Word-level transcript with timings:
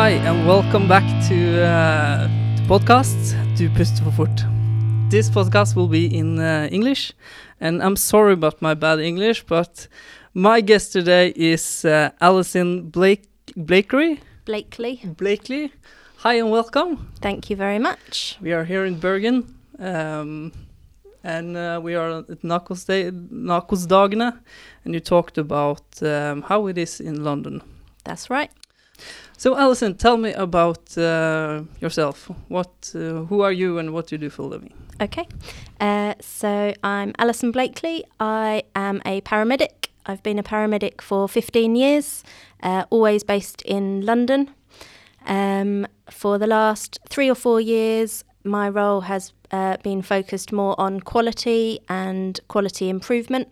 Hi, 0.00 0.10
and 0.10 0.46
welcome 0.46 0.86
back 0.86 1.02
to 1.26 1.60
uh, 1.60 2.28
the 2.54 2.62
podcast 2.68 3.34
Du 3.56 3.68
puster 3.68 4.04
for 4.04 4.12
fort. 4.12 4.44
This 5.10 5.28
podcast 5.28 5.74
will 5.74 5.88
be 5.88 6.06
in 6.06 6.38
uh, 6.38 6.68
English, 6.70 7.12
and 7.60 7.82
I'm 7.82 7.96
sorry 7.96 8.34
about 8.34 8.62
my 8.62 8.74
bad 8.74 9.00
English, 9.00 9.44
but 9.48 9.88
my 10.34 10.60
guest 10.60 10.92
today 10.92 11.32
is 11.34 11.84
uh, 11.84 12.10
Alison 12.20 12.90
Blake 12.90 13.24
Blakery. 13.56 14.20
Blakely. 14.44 15.02
Blakely. 15.16 15.72
Hi 16.18 16.34
and 16.34 16.52
welcome. 16.52 17.12
Thank 17.20 17.50
you 17.50 17.56
very 17.56 17.80
much. 17.80 18.38
We 18.40 18.52
are 18.52 18.64
here 18.64 18.84
in 18.84 19.00
Bergen, 19.00 19.52
um, 19.80 20.52
and 21.24 21.56
uh, 21.56 21.80
we 21.82 21.96
are 21.96 22.18
at 22.20 22.42
Nakosdagene, 22.44 24.32
and 24.84 24.94
you 24.94 25.00
talked 25.00 25.38
about 25.38 26.00
um, 26.02 26.42
how 26.42 26.68
it 26.68 26.78
is 26.78 27.00
in 27.00 27.24
London. 27.24 27.62
That's 28.04 28.30
right. 28.30 28.52
So, 29.38 29.56
Alison, 29.56 29.94
tell 29.94 30.16
me 30.16 30.32
about 30.32 30.98
uh, 30.98 31.62
yourself. 31.80 32.28
What, 32.48 32.92
uh, 32.92 33.24
who 33.26 33.42
are 33.42 33.52
you, 33.52 33.78
and 33.78 33.92
what 33.92 34.08
do 34.08 34.16
you 34.16 34.18
do 34.18 34.30
for 34.30 34.42
a 34.42 34.46
living? 34.46 34.74
Okay. 35.00 35.28
Uh, 35.78 36.14
so, 36.20 36.74
I'm 36.82 37.12
Alison 37.20 37.52
Blakely. 37.52 38.04
I 38.18 38.64
am 38.74 39.00
a 39.04 39.20
paramedic. 39.20 39.90
I've 40.06 40.24
been 40.24 40.40
a 40.40 40.42
paramedic 40.42 41.00
for 41.00 41.28
15 41.28 41.76
years, 41.76 42.24
uh, 42.64 42.86
always 42.90 43.22
based 43.22 43.62
in 43.62 44.04
London. 44.04 44.50
Um, 45.24 45.86
for 46.10 46.36
the 46.38 46.48
last 46.48 46.98
three 47.08 47.30
or 47.30 47.36
four 47.36 47.60
years, 47.60 48.24
my 48.42 48.68
role 48.68 49.02
has 49.02 49.32
uh, 49.52 49.76
been 49.84 50.02
focused 50.02 50.50
more 50.50 50.74
on 50.80 50.98
quality 50.98 51.78
and 51.88 52.40
quality 52.48 52.88
improvement. 52.88 53.46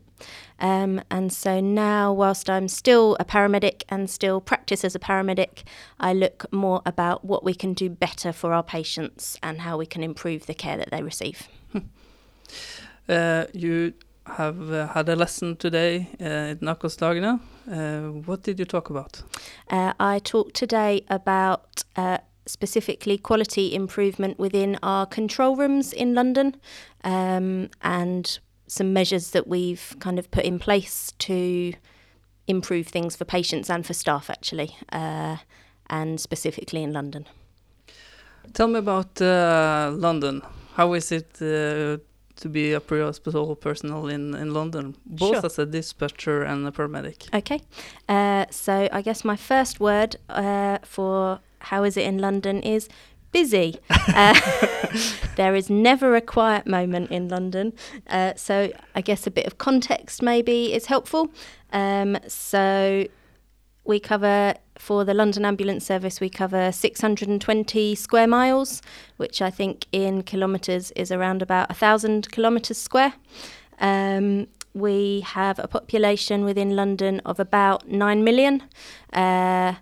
Um, 0.59 1.01
and 1.11 1.33
so 1.33 1.61
now, 1.61 2.13
whilst 2.13 2.49
I'm 2.49 2.69
still 2.69 3.17
a 3.21 3.25
paramedic 3.25 3.83
and 3.89 4.09
still 4.09 4.41
practice 4.41 4.85
as 4.85 4.95
a 4.95 4.99
paramedic, 4.99 5.65
I 6.01 6.13
look 6.13 6.51
more 6.53 6.83
about 6.87 7.25
what 7.25 7.45
we 7.45 7.55
can 7.55 7.75
do 7.75 7.91
better 7.91 8.33
for 8.33 8.53
our 8.53 8.63
patients 8.63 9.39
and 9.43 9.61
how 9.61 9.77
we 9.77 9.87
can 9.87 10.03
improve 10.03 10.47
the 10.47 10.55
care 10.55 10.77
that 10.77 10.91
they 10.91 11.03
receive. 11.03 11.49
uh, 13.09 13.45
you 13.53 13.95
have 14.27 14.73
uh, 14.73 14.89
had 14.89 15.09
a 15.09 15.17
lesson 15.17 15.57
today 15.57 16.09
uh, 16.21 16.53
at 16.53 16.61
Nakosdagene. 16.61 17.41
Uh, 17.71 18.13
what 18.23 18.43
did 18.43 18.59
you 18.59 18.65
talk 18.65 18.91
about? 18.91 19.23
Uh, 19.71 19.93
I 20.01 20.19
talked 20.19 20.55
today 20.55 21.05
about 21.09 21.85
uh, 21.97 22.19
specifically 22.47 23.19
quality 23.19 23.75
improvement 23.75 24.39
within 24.39 24.79
our 24.83 25.07
control 25.07 25.57
rooms 25.57 25.93
in 25.93 26.15
London 26.15 26.57
um, 27.05 27.71
and 27.83 28.39
some 28.67 28.93
measures 28.93 29.31
that 29.31 29.47
we've 29.47 29.97
kind 30.01 30.19
of 30.19 30.31
put 30.31 30.45
in 30.45 30.59
place 30.59 31.13
to 31.19 31.73
improve 32.47 32.87
things 32.89 33.17
for 33.17 33.25
patients 33.25 33.71
and 33.71 33.85
for 33.87 33.95
staff, 33.95 34.31
actually, 34.31 34.77
uh, 34.93 35.37
and 35.91 36.21
specifically 36.21 36.83
in 36.83 36.93
London. 36.93 37.27
Tell 38.53 38.69
me 38.69 38.79
about 38.79 39.21
uh, 39.21 39.91
London. 39.95 40.43
How 40.75 40.93
is 40.95 41.11
it 41.13 41.29
uh, 41.41 41.99
to 42.37 42.49
be 42.49 42.73
a 42.73 42.81
pre-hospital 42.81 43.57
personnel 43.57 44.09
in, 44.09 44.35
in 44.35 44.53
London, 44.53 44.97
both 45.07 45.37
Sure. 45.37 45.47
as 45.47 45.59
a 45.59 45.67
dispatcher 45.67 46.43
and 46.43 46.67
a 46.67 46.71
paramedic? 46.71 47.35
Okay, 47.35 47.61
uh, 48.09 48.47
so 48.51 48.89
I 48.93 49.03
guess 49.03 49.25
my 49.25 49.37
first 49.37 49.81
word 49.81 50.17
uh, 50.29 50.79
for 50.85 51.41
how 51.61 51.85
is 51.85 51.97
it 51.97 52.05
in 52.05 52.19
London 52.19 52.63
is 52.63 52.89
busy. 53.37 53.79
Uh, 53.91 54.41
there 55.37 55.55
is 55.55 55.69
never 55.69 56.17
a 56.17 56.23
quiet 56.23 56.67
moment 56.67 57.11
in 57.11 57.29
London. 57.29 57.75
Uh, 58.09 58.33
so 58.35 58.73
I 58.95 59.03
guess 59.03 59.27
a 59.27 59.31
bit 59.31 59.47
of 59.47 59.59
context 59.59 60.23
maybe 60.23 60.73
is 60.73 60.87
helpful. 60.87 61.29
Um, 61.71 62.17
so 62.29 63.07
we 63.85 64.01
cover, 64.01 64.55
for 64.79 65.05
the 65.05 65.13
London 65.13 65.45
Ambulance 65.45 65.85
Service, 65.85 66.19
we 66.19 66.31
cover 66.31 66.73
620 66.73 67.95
square 67.95 68.27
miles, 68.27 68.81
which 69.19 69.43
I 69.43 69.51
think 69.51 69.85
in 69.93 70.23
kilometres 70.23 70.91
is 70.93 71.13
around 71.13 71.43
about 71.43 71.69
1,000 71.69 72.33
kilometres 72.33 72.79
square. 72.79 73.13
Um, 73.81 74.47
we 74.73 75.21
have 75.21 75.59
a 75.59 75.69
population 75.69 76.43
within 76.47 76.75
London 76.75 77.21
of 77.27 77.39
about 77.39 77.87
9 77.87 78.25
million. 78.25 78.63
Uh, 79.13 79.75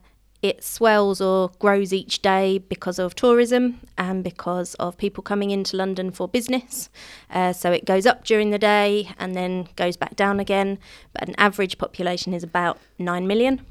it 0.44 0.62
swells 0.62 1.22
or 1.22 1.50
grows 1.59 1.91
each 1.91 2.21
day 2.21 2.59
because 2.59 2.99
of 2.99 3.15
tourism 3.15 3.81
and 3.97 4.22
because 4.22 4.75
of 4.75 4.99
people 4.99 5.22
coming 5.22 5.50
into 5.50 5.75
London 5.75 6.10
for 6.10 6.28
business. 6.28 6.91
Uh, 7.31 7.55
so 7.55 7.72
it 7.72 7.87
goes 7.87 8.05
up 8.05 8.25
during 8.25 8.50
the 8.50 8.59
day 8.59 9.09
and 9.19 9.34
then 9.34 9.66
goes 9.75 9.97
back 9.97 10.16
down 10.16 10.38
again. 10.38 10.78
But 11.15 11.28
an 11.28 11.34
average 11.38 11.78
population 11.78 12.34
is 12.34 12.43
about 12.43 12.78
9 12.99 13.27
million. 13.27 13.65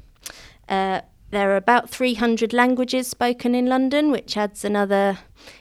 Uh, 0.68 1.02
there 1.30 1.52
are 1.52 1.56
about 1.56 1.88
300 1.90 2.52
languages 2.52 3.06
spoken 3.06 3.54
in 3.54 3.66
London, 3.66 4.10
which 4.10 4.36
adds 4.36 4.64
another 4.64 5.18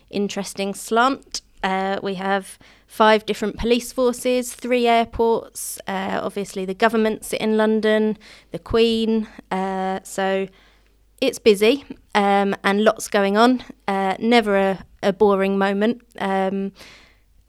interesting 0.09 0.73
slant. 0.73 1.41
Uh, 1.62 2.00
we 2.02 2.16
have 2.16 2.57
five 2.88 3.23
different 3.28 3.57
police 3.57 3.94
forces, 3.94 4.52
three 4.56 4.88
airports. 4.88 5.79
Uh, 5.88 6.19
obviously, 6.23 6.66
the 6.66 6.73
government 6.73 7.23
sit 7.23 7.40
in 7.40 7.56
London, 7.56 8.18
the 8.52 8.57
Queen. 8.57 9.28
Uh, 9.52 10.00
so 10.03 10.47
it's 11.23 11.39
busy 11.39 11.85
um, 12.16 12.53
and 12.63 12.84
lots 12.84 13.07
going 13.07 13.38
on. 13.38 13.63
Uh, 13.88 14.16
never 14.19 14.57
a, 14.57 14.85
a 15.01 15.13
boring 15.13 15.57
moment. 15.57 16.01
Um, 16.19 16.73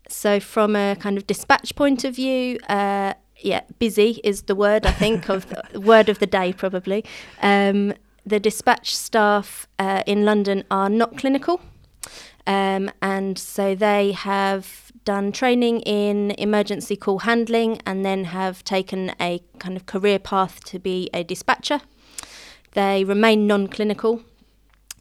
so, 0.08 0.38
from 0.38 0.76
a 0.76 0.96
kind 0.96 1.16
of 1.18 1.26
dispatch 1.26 1.74
point 1.74 2.04
of 2.04 2.14
view, 2.14 2.58
uh, 2.68 3.14
yeah, 3.38 3.62
busy 3.80 4.20
is 4.22 4.42
the 4.42 4.54
word 4.54 4.86
I 4.86 4.92
think 4.92 5.28
of 5.28 5.46
the 5.72 5.80
word 5.80 6.08
of 6.08 6.20
the 6.20 6.26
day 6.26 6.52
probably. 6.52 7.04
Um, 7.42 7.94
the 8.24 8.38
dispatch 8.38 8.94
staff 8.94 9.66
uh, 9.78 10.02
in 10.06 10.24
London 10.24 10.64
are 10.70 10.88
not 10.88 11.18
clinical, 11.18 11.60
um, 12.46 12.90
and 13.02 13.36
so 13.36 13.74
they 13.74 14.12
have 14.12 14.92
done 15.04 15.32
training 15.32 15.80
in 15.80 16.30
emergency 16.32 16.96
call 16.96 17.20
handling 17.20 17.80
and 17.84 18.04
then 18.04 18.24
have 18.24 18.62
taken 18.62 19.12
a 19.20 19.42
kind 19.58 19.76
of 19.76 19.84
career 19.86 20.18
path 20.18 20.62
to 20.64 20.78
be 20.78 21.10
a 21.12 21.24
dispatcher. 21.24 21.80
They 22.74 23.04
remain 23.04 23.46
non 23.46 23.68
clinical, 23.68 24.22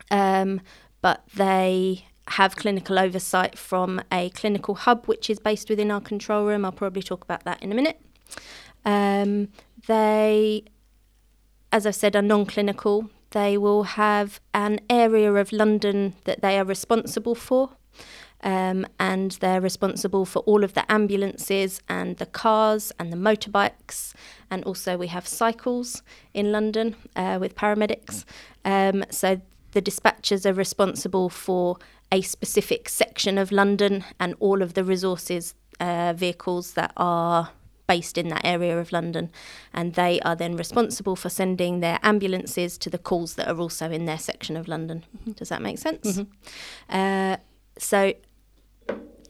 um, 0.10 0.62
but 1.02 1.24
they 1.36 2.06
have 2.28 2.56
clinical 2.56 2.98
oversight 2.98 3.58
from 3.58 4.02
a 4.12 4.30
clinical 4.30 4.76
hub 4.76 5.06
which 5.08 5.30
is 5.30 5.40
based 5.40 5.70
within 5.70 5.92
our 5.92 6.02
control 6.02 6.46
room. 6.46 6.64
I'll 6.64 6.72
probably 6.72 7.04
talk 7.04 7.24
about 7.24 7.44
that 7.44 7.62
in 7.62 7.72
a 7.72 7.76
minute. 7.76 8.00
Um, 8.86 9.50
they, 9.88 10.64
as 11.72 11.86
I've 11.86 11.96
said, 11.96 12.16
are 12.16 12.22
non 12.22 12.46
clinical. 12.46 13.10
They 13.32 13.58
will 13.58 13.84
have 13.84 14.40
an 14.54 14.80
area 14.90 15.34
of 15.34 15.52
London 15.52 16.14
that 16.26 16.42
they 16.42 16.60
are 16.60 16.64
responsible 16.66 17.36
for. 17.36 17.72
Um, 18.44 18.86
and 19.00 19.32
they're 19.32 19.62
responsible 19.62 20.26
for 20.26 20.40
all 20.40 20.64
of 20.64 20.74
the 20.74 20.90
ambulances 20.92 21.82
and 21.88 22.18
the 22.18 22.26
cars 22.26 22.92
and 23.00 23.12
the 23.12 23.18
motorbikes. 23.18 24.14
And 24.52 24.64
also, 24.66 24.98
we 24.98 25.08
have 25.08 25.28
cycles 25.28 26.04
in 26.34 26.52
London 26.52 26.96
uh, 27.16 27.38
with 27.40 27.56
paramedics. 27.56 28.26
Um, 28.66 29.06
so, 29.10 29.42
the 29.72 29.82
dispatchers 29.82 30.46
are 30.46 30.54
responsible 30.54 31.30
for 31.30 31.78
a 32.12 32.22
specific 32.22 32.90
section 32.90 33.38
of 33.38 33.52
London 33.52 34.04
and 34.20 34.36
all 34.40 34.62
of 34.62 34.76
the 34.76 34.84
resources 34.84 35.56
uh, 35.80 36.14
vehicles 36.16 36.74
that 36.74 36.94
are 36.96 37.50
based 37.88 38.18
in 38.18 38.30
that 38.30 38.46
area 38.46 38.80
of 38.80 38.92
London. 38.92 39.30
And 39.74 39.94
they 39.94 40.20
are 40.22 40.36
then 40.36 40.56
responsible 40.56 41.16
for 41.16 41.30
sending 41.30 41.80
their 41.80 42.00
ambulances 42.04 42.78
to 42.80 42.90
the 42.90 42.98
calls 42.98 43.36
that 43.36 43.48
are 43.48 43.58
also 43.58 43.90
in 43.92 44.06
their 44.06 44.18
section 44.18 44.56
of 44.56 44.68
London. 44.68 45.06
Does 45.36 45.50
that 45.50 45.62
make 45.62 45.80
sense? 45.80 46.22
Uh, 46.90 47.38
so, 47.78 48.14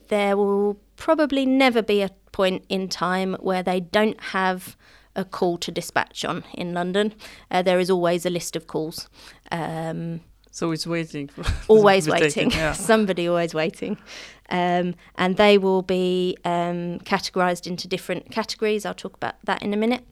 there 0.09 0.35
will 0.37 0.79
probably 0.95 1.45
never 1.45 1.81
be 1.81 2.01
a 2.01 2.09
point 2.31 2.63
in 2.69 2.87
time 2.89 3.35
where 3.39 3.63
they 3.63 3.79
don't 3.79 4.19
have 4.21 4.75
a 5.15 5.23
call 5.23 5.57
to 5.59 5.71
dispatch 5.71 6.25
on 6.25 6.43
in 6.53 6.73
London. 6.73 7.13
Uh, 7.51 7.61
there 7.61 7.79
is 7.79 7.89
always 7.89 8.25
a 8.25 8.29
list 8.29 8.55
of 8.55 8.65
calls. 8.67 9.09
Um, 9.51 10.21
So 10.51 10.71
it's 10.71 10.85
waiting. 10.87 11.29
Always 11.67 12.05
be 12.05 12.11
taken, 12.11 12.25
waiting. 12.27 12.51
yeah. 12.51 12.73
Somebody 12.91 13.27
always 13.27 13.53
waiting. 13.55 13.97
Um, 14.49 14.93
and 15.15 15.35
they 15.37 15.57
will 15.57 15.81
be 15.81 16.37
um, 16.45 16.99
categorised 17.05 17.65
into 17.67 17.87
different 17.87 18.29
categories. 18.31 18.85
I'll 18.85 18.93
talk 18.93 19.15
about 19.15 19.35
that 19.45 19.63
in 19.63 19.73
a 19.73 19.77
minute. 19.77 20.03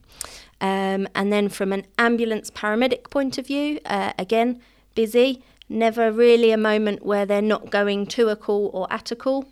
Um, 0.60 1.06
and 1.14 1.32
then 1.32 1.48
from 1.48 1.72
an 1.72 1.86
ambulance 1.96 2.50
paramedic 2.50 3.10
point 3.10 3.38
of 3.38 3.46
view, 3.46 3.78
uh, 3.86 4.12
again, 4.18 4.60
busy. 4.94 5.42
Never 5.68 6.12
really 6.12 6.50
a 6.52 6.58
moment 6.58 7.04
where 7.06 7.24
they're 7.24 7.40
not 7.40 7.70
going 7.70 8.06
to 8.08 8.28
a 8.28 8.36
call 8.36 8.70
or 8.74 8.86
at 8.92 9.10
a 9.10 9.16
call. 9.16 9.46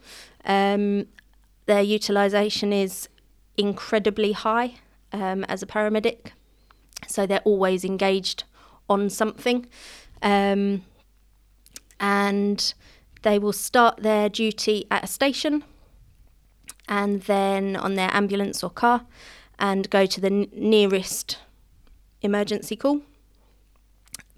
Um, 0.45 1.07
their 1.67 1.83
utilisation 1.83 2.73
is 2.73 3.09
incredibly 3.57 4.33
high 4.33 4.75
um, 5.13 5.45
as 5.45 5.63
a 5.63 5.67
paramedic. 5.67 6.33
So 7.07 7.27
they're 7.27 7.41
always 7.45 7.85
engaged 7.85 8.45
on 8.89 9.11
something. 9.11 9.67
Um, 10.23 10.85
and 11.99 12.75
they 13.23 13.39
will 13.39 13.53
start 13.53 14.03
their 14.03 14.29
duty 14.29 14.87
at 14.91 15.05
a 15.05 15.07
station 15.07 15.65
and 16.89 17.23
then 17.23 17.77
on 17.77 17.95
their 17.95 18.11
ambulance 18.13 18.65
or 18.65 18.71
car 18.71 19.07
and 19.59 19.89
go 19.91 20.07
to 20.07 20.21
the 20.21 20.27
n- 20.27 20.49
nearest 20.53 21.39
emergency 22.23 22.77
call. 22.77 23.03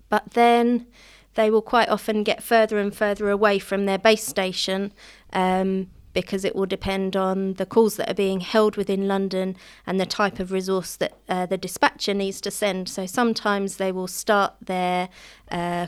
But 0.09 0.33
then 0.33 0.87
they 1.35 1.51
will 1.51 1.63
quite 1.63 1.89
often 1.89 2.25
get 2.25 2.43
further 2.43 2.79
and 2.79 2.95
further 2.95 3.31
away 3.31 3.59
from 3.59 3.87
their 3.87 3.99
base 3.99 4.27
station 4.27 4.93
um, 5.33 5.89
because 6.13 6.45
it 6.45 6.55
will 6.55 6.67
depend 6.67 7.17
on 7.17 7.55
the 7.55 7.67
calls 7.67 7.97
that 7.97 8.11
are 8.11 8.15
being 8.15 8.41
held 8.41 8.77
within 8.77 9.09
London 9.09 9.57
and 9.87 9.99
the 9.99 10.07
type 10.07 10.39
of 10.39 10.53
resource 10.53 10.97
that 10.97 11.17
uh, 11.29 11.47
the 11.47 11.57
dispatcher 11.57 12.13
needs 12.15 12.41
to 12.43 12.51
send. 12.51 12.89
So 12.89 13.07
sometimes 13.07 13.77
they 13.77 13.93
will 13.93 14.09
start 14.09 14.55
their 14.61 15.09
uh, 15.51 15.87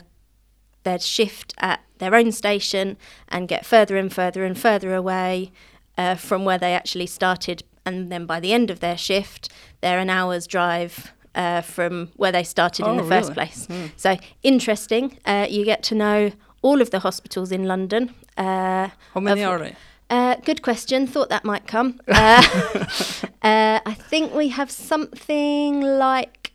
their 0.83 0.99
shift 0.99 1.53
at 1.59 1.81
their 1.97 2.13
own 2.15 2.31
station 2.31 2.97
and 3.27 3.47
get 3.47 3.65
further 3.65 3.97
and 3.97 4.13
further 4.13 4.43
and 4.43 4.57
further 4.57 4.93
away 4.93 5.51
uh, 5.97 6.15
from 6.15 6.45
where 6.45 6.57
they 6.57 6.73
actually 6.73 7.07
started. 7.07 7.63
And 7.85 8.11
then 8.11 8.25
by 8.25 8.39
the 8.39 8.53
end 8.53 8.69
of 8.71 8.79
their 8.79 8.97
shift, 8.97 9.51
they're 9.81 9.99
an 9.99 10.09
hour's 10.09 10.47
drive 10.47 11.11
uh, 11.35 11.61
from 11.61 12.11
where 12.15 12.31
they 12.31 12.43
started 12.43 12.85
Oh, 12.85 12.91
in 12.91 12.97
the 12.97 13.03
first 13.03 13.33
place. 13.33 13.67
Mm. 13.67 13.91
So 13.95 14.17
interesting. 14.43 15.19
Uh, 15.25 15.47
you 15.49 15.65
get 15.65 15.83
to 15.83 15.95
know 15.95 16.31
all 16.65 16.81
of 16.81 16.89
the 16.89 16.99
hospitals 16.99 17.51
in 17.51 17.63
London. 17.65 18.03
Uh, 18.37 18.89
How 19.13 19.21
many 19.21 19.43
Of- 19.43 19.51
are 19.51 19.59
they? 19.59 19.75
uh, 20.09 20.35
good 20.45 20.61
question. 20.61 21.07
Thought 21.07 21.29
that 21.29 21.43
might 21.45 21.67
come. 21.67 21.99
Uh, 22.07 22.41
uh, 23.51 23.79
I 23.91 23.93
think 24.09 24.33
we 24.33 24.49
have 24.49 24.71
something 24.71 25.81
like 25.81 26.51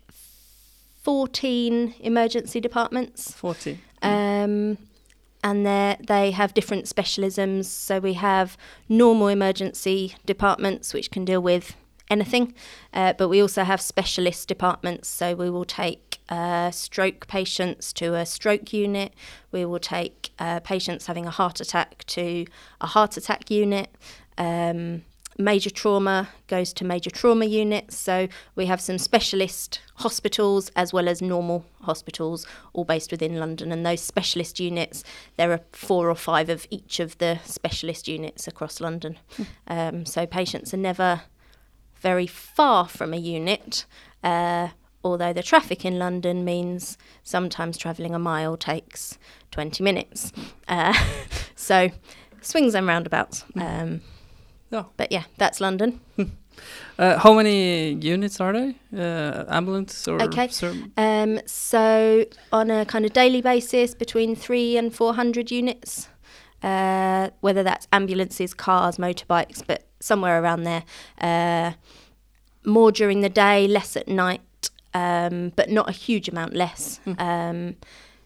14 1.03 1.95
emergency 2.01 2.61
departments. 2.61 3.33
40. 3.33 3.79
Um, 4.03 4.77
and 5.43 5.65
they 5.65 5.97
they 6.07 6.31
have 6.33 6.53
different 6.55 6.87
specialisms. 6.87 7.67
So 7.67 7.99
we 8.01 8.15
have 8.15 8.57
normal 8.89 9.29
emergency 9.29 10.15
departments, 10.27 10.93
which 10.95 11.11
can 11.11 11.25
deal 11.25 11.41
with 11.41 11.77
anything, 12.11 12.53
uh, 12.93 13.12
but 13.19 13.29
we 13.29 13.41
also 13.43 13.62
have 13.65 13.81
specialist 13.81 14.49
departments. 14.49 15.09
So 15.09 15.35
we 15.35 15.49
will 15.51 15.65
take 15.65 16.10
uh, 16.31 16.71
stroke 16.71 17.27
patients 17.27 17.93
to 17.94 18.15
a 18.15 18.25
stroke 18.25 18.73
unit. 18.73 19.12
We 19.53 19.65
will 19.65 19.81
take 19.81 20.31
uh, 20.38 20.61
patients 20.61 21.06
having 21.06 21.27
a 21.27 21.31
heart 21.31 21.61
attack 21.61 22.05
to 22.09 22.47
a 22.81 22.87
heart 22.87 23.17
attack 23.17 23.50
unit. 23.50 23.88
Um, 24.38 25.03
major 25.37 25.71
trauma 25.71 26.29
goes 26.47 26.73
to 26.75 26.85
major 26.85 27.11
trauma 27.11 27.47
units. 27.47 27.97
So 27.97 28.29
we 28.55 28.67
have 28.67 28.81
some 28.81 28.99
specialist 28.99 29.81
hospitals 29.97 30.71
as 30.77 30.93
well 30.93 31.09
as 31.09 31.21
normal 31.21 31.65
hospitals, 31.82 32.47
all 32.73 32.85
based 32.85 33.11
within 33.11 33.38
London. 33.38 33.73
And 33.73 33.85
those 33.85 34.00
specialist 34.00 34.61
units, 34.61 35.03
there 35.37 35.53
are 35.53 35.61
four 35.73 36.09
or 36.09 36.15
five 36.15 36.49
of 36.49 36.67
each 36.71 37.00
of 37.00 37.19
the 37.19 37.41
specialist 37.44 38.06
units 38.06 38.47
across 38.47 38.81
London. 38.81 39.19
Um, 39.67 40.06
so 40.06 40.26
patients 40.26 40.73
are 40.73 40.79
never 40.79 41.23
very 42.00 42.26
far 42.26 42.88
from 42.88 43.12
a 43.12 43.19
unit. 43.19 43.85
Uh, 44.23 44.69
Although 45.02 45.32
the 45.32 45.43
traffic 45.43 45.85
in 45.85 45.99
London 45.99 46.44
means 46.44 46.99
sometimes 47.23 47.79
travelling 47.79 48.14
a 48.14 48.19
mile 48.19 48.56
takes 48.56 49.19
20 49.50 49.82
minutes. 49.82 50.32
Uh, 50.69 50.93
so 51.55 51.88
swings 52.43 52.75
and 52.75 52.87
roundabouts. 52.87 53.44
Um, 53.56 54.02
Yeah. 54.70 54.85
but 54.97 55.11
yeah, 55.11 55.25
that's 55.38 55.61
London. 55.61 56.00
Uh, 56.99 57.17
how 57.19 57.32
many 57.32 57.93
units 57.93 58.38
are 58.41 58.52
they? 58.52 58.75
Uh, 58.94 59.44
ambulance 59.49 60.06
or 60.06 60.20
Okay. 60.23 60.50
Um, 60.99 61.41
so 61.47 62.26
on 62.52 62.70
a 62.70 62.85
kind 62.85 63.06
of 63.06 63.12
daily 63.14 63.41
basis, 63.41 63.94
between 63.94 64.37
three 64.37 64.76
and 64.76 64.94
four 64.94 65.14
hundred 65.14 65.50
units, 65.50 66.08
uh, 66.62 67.31
whether 67.41 67.62
that's 67.62 67.88
ambulances, 67.93 68.52
cars, 68.52 68.99
motorbikes, 68.99 69.62
but 69.67 69.85
somewhere 70.00 70.43
around 70.43 70.64
there. 70.64 70.85
Uh, 71.19 71.73
more 72.67 72.93
during 72.93 73.23
the 73.23 73.31
day, 73.31 73.67
less 73.67 73.97
at 73.97 74.06
night, 74.06 74.43
um, 74.94 75.52
but 75.56 75.70
not 75.70 75.88
a 75.88 75.92
huge 75.92 76.28
amount 76.28 76.54
less. 76.54 77.00
Um, 77.19 77.76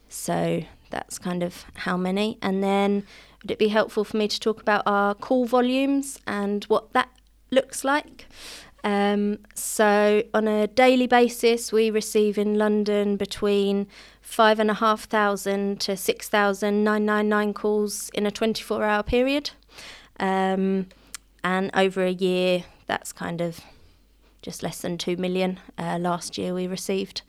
so 0.08 0.62
that's 0.90 1.18
kind 1.18 1.42
of 1.42 1.64
how 1.74 1.96
many. 1.96 2.38
And 2.40 2.62
then 2.62 3.04
would 3.42 3.50
it 3.50 3.58
be 3.58 3.68
helpful 3.68 4.04
for 4.04 4.16
me 4.16 4.28
to 4.28 4.40
talk 4.40 4.60
about 4.60 4.82
our 4.86 5.14
call 5.14 5.44
volumes 5.44 6.20
and 6.26 6.64
what 6.64 6.92
that 6.92 7.08
looks 7.50 7.84
like? 7.84 8.26
Um, 8.84 9.38
so 9.54 10.22
on 10.34 10.46
a 10.46 10.66
daily 10.66 11.06
basis, 11.06 11.72
we 11.72 11.90
receive 11.90 12.36
in 12.36 12.58
London 12.58 13.16
between 13.16 13.86
five 14.20 14.60
and 14.60 14.70
a 14.70 14.74
half 14.74 15.04
thousand 15.04 15.80
to 15.80 15.96
six 15.96 16.28
thousand 16.28 16.84
nine 16.84 17.06
nine 17.06 17.28
nine 17.28 17.54
calls 17.54 18.10
in 18.10 18.26
a 18.26 18.30
twenty-four 18.30 18.84
hour 18.84 19.02
period, 19.02 19.50
um, 20.20 20.88
and 21.42 21.70
over 21.74 22.04
a 22.04 22.10
year, 22.10 22.64
that's 22.86 23.10
kind 23.10 23.40
of 23.40 23.60
just 24.44 24.62
less 24.62 24.82
than 24.82 24.98
two 24.98 25.16
million. 25.16 25.58
Uh, 25.78 25.98
last 25.98 26.36
year, 26.36 26.54
we 26.54 26.66
received. 26.66 27.22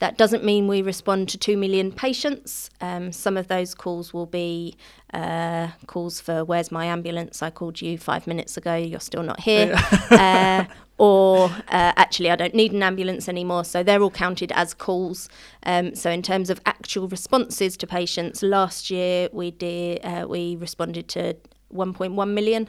That 0.00 0.16
doesn't 0.16 0.44
mean 0.44 0.68
we 0.68 0.80
respond 0.80 1.28
to 1.30 1.38
2 1.38 1.56
million 1.56 1.90
patients. 1.90 2.70
Um, 2.80 3.10
some 3.10 3.36
of 3.36 3.48
those 3.48 3.74
calls 3.74 4.14
will 4.14 4.26
be 4.26 4.76
uh, 5.12 5.68
calls 5.86 6.20
for 6.20 6.44
Where's 6.44 6.70
my 6.70 6.84
ambulance? 6.86 7.42
I 7.42 7.50
called 7.50 7.80
you 7.80 7.98
five 7.98 8.28
minutes 8.28 8.56
ago, 8.56 8.76
you're 8.76 9.00
still 9.00 9.24
not 9.24 9.40
here. 9.40 9.74
uh, 10.10 10.66
or 10.98 11.46
uh, 11.46 11.92
actually, 11.96 12.30
I 12.30 12.36
don't 12.36 12.54
need 12.54 12.72
an 12.72 12.82
ambulance 12.84 13.28
anymore. 13.28 13.64
So 13.64 13.82
they're 13.82 14.00
all 14.00 14.10
counted 14.10 14.52
as 14.52 14.72
calls. 14.72 15.28
Um, 15.64 15.96
so, 15.96 16.10
in 16.10 16.22
terms 16.22 16.48
of 16.48 16.60
actual 16.64 17.08
responses 17.08 17.76
to 17.78 17.86
patients, 17.86 18.42
last 18.42 18.90
year 18.90 19.28
we, 19.32 19.50
did, 19.50 20.04
uh, 20.04 20.26
we 20.28 20.54
responded 20.56 21.08
to 21.08 21.34
1.1 21.74 22.30
million. 22.32 22.68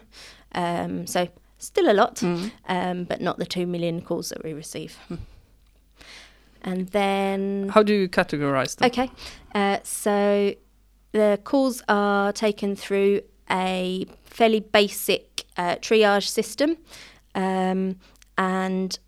Um, 0.55 1.05
so, 1.05 1.27
still 1.59 1.91
a 1.91 1.93
lot, 1.93 2.23
um, 2.23 3.03
but 3.03 3.21
not 3.21 3.37
the 3.37 3.45
2 3.45 3.67
million 3.67 4.01
calls 4.01 4.29
that 4.29 4.43
we 4.43 4.53
receive. 4.53 4.97
And 6.61 6.87
then. 6.89 7.69
How 7.69 7.83
do 7.83 7.93
you 7.93 8.09
categorize 8.09 8.75
them? 8.75 8.87
Okay, 8.87 9.11
uh, 9.55 9.77
so 9.83 10.53
the 11.11 11.39
calls 11.43 11.83
are 11.87 12.33
taken 12.33 12.75
through 12.75 13.21
a 13.49 14.05
fairly 14.25 14.59
basic 14.59 15.45
uh, 15.57 15.75
triage 15.75 16.27
system, 16.27 16.77
um, 17.35 17.97
and 18.37 18.99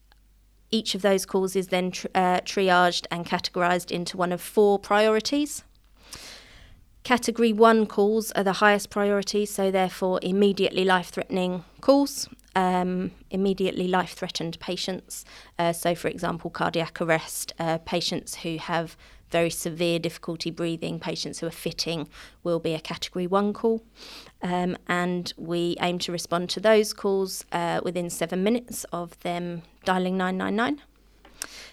each 0.71 0.95
of 0.95 1.01
those 1.01 1.25
calls 1.25 1.55
is 1.55 1.67
then 1.67 1.91
tr- 1.91 2.07
uh, 2.15 2.39
triaged 2.41 3.05
and 3.11 3.25
categorised 3.25 3.91
into 3.91 4.17
one 4.17 4.31
of 4.31 4.41
four 4.41 4.79
priorities. 4.79 5.63
Category 7.03 7.51
one 7.51 7.85
calls 7.87 8.31
are 8.33 8.43
the 8.43 8.53
highest 8.53 8.89
priority, 8.89 9.45
so 9.45 9.71
therefore 9.71 10.19
immediately 10.21 10.85
life 10.85 11.09
threatening 11.09 11.63
calls, 11.81 12.29
um, 12.55 13.11
immediately 13.29 13.87
life 13.87 14.13
threatened 14.13 14.59
patients. 14.59 15.25
Uh, 15.57 15.73
so, 15.73 15.95
for 15.95 16.07
example, 16.07 16.49
cardiac 16.49 17.01
arrest, 17.01 17.53
uh, 17.59 17.77
patients 17.79 18.35
who 18.35 18.57
have 18.57 18.97
very 19.31 19.49
severe 19.49 19.97
difficulty 19.97 20.51
breathing, 20.51 20.99
patients 20.99 21.39
who 21.39 21.47
are 21.47 21.51
fitting 21.51 22.07
will 22.43 22.59
be 22.59 22.73
a 22.73 22.79
category 22.79 23.25
one 23.25 23.53
call. 23.53 23.81
Um, 24.41 24.77
and 24.87 25.33
we 25.37 25.77
aim 25.79 25.99
to 25.99 26.11
respond 26.11 26.49
to 26.51 26.59
those 26.59 26.93
calls 26.93 27.45
uh, 27.51 27.79
within 27.83 28.09
seven 28.09 28.43
minutes 28.43 28.83
of 28.91 29.17
them 29.21 29.63
dialing 29.85 30.17
999. 30.17 30.81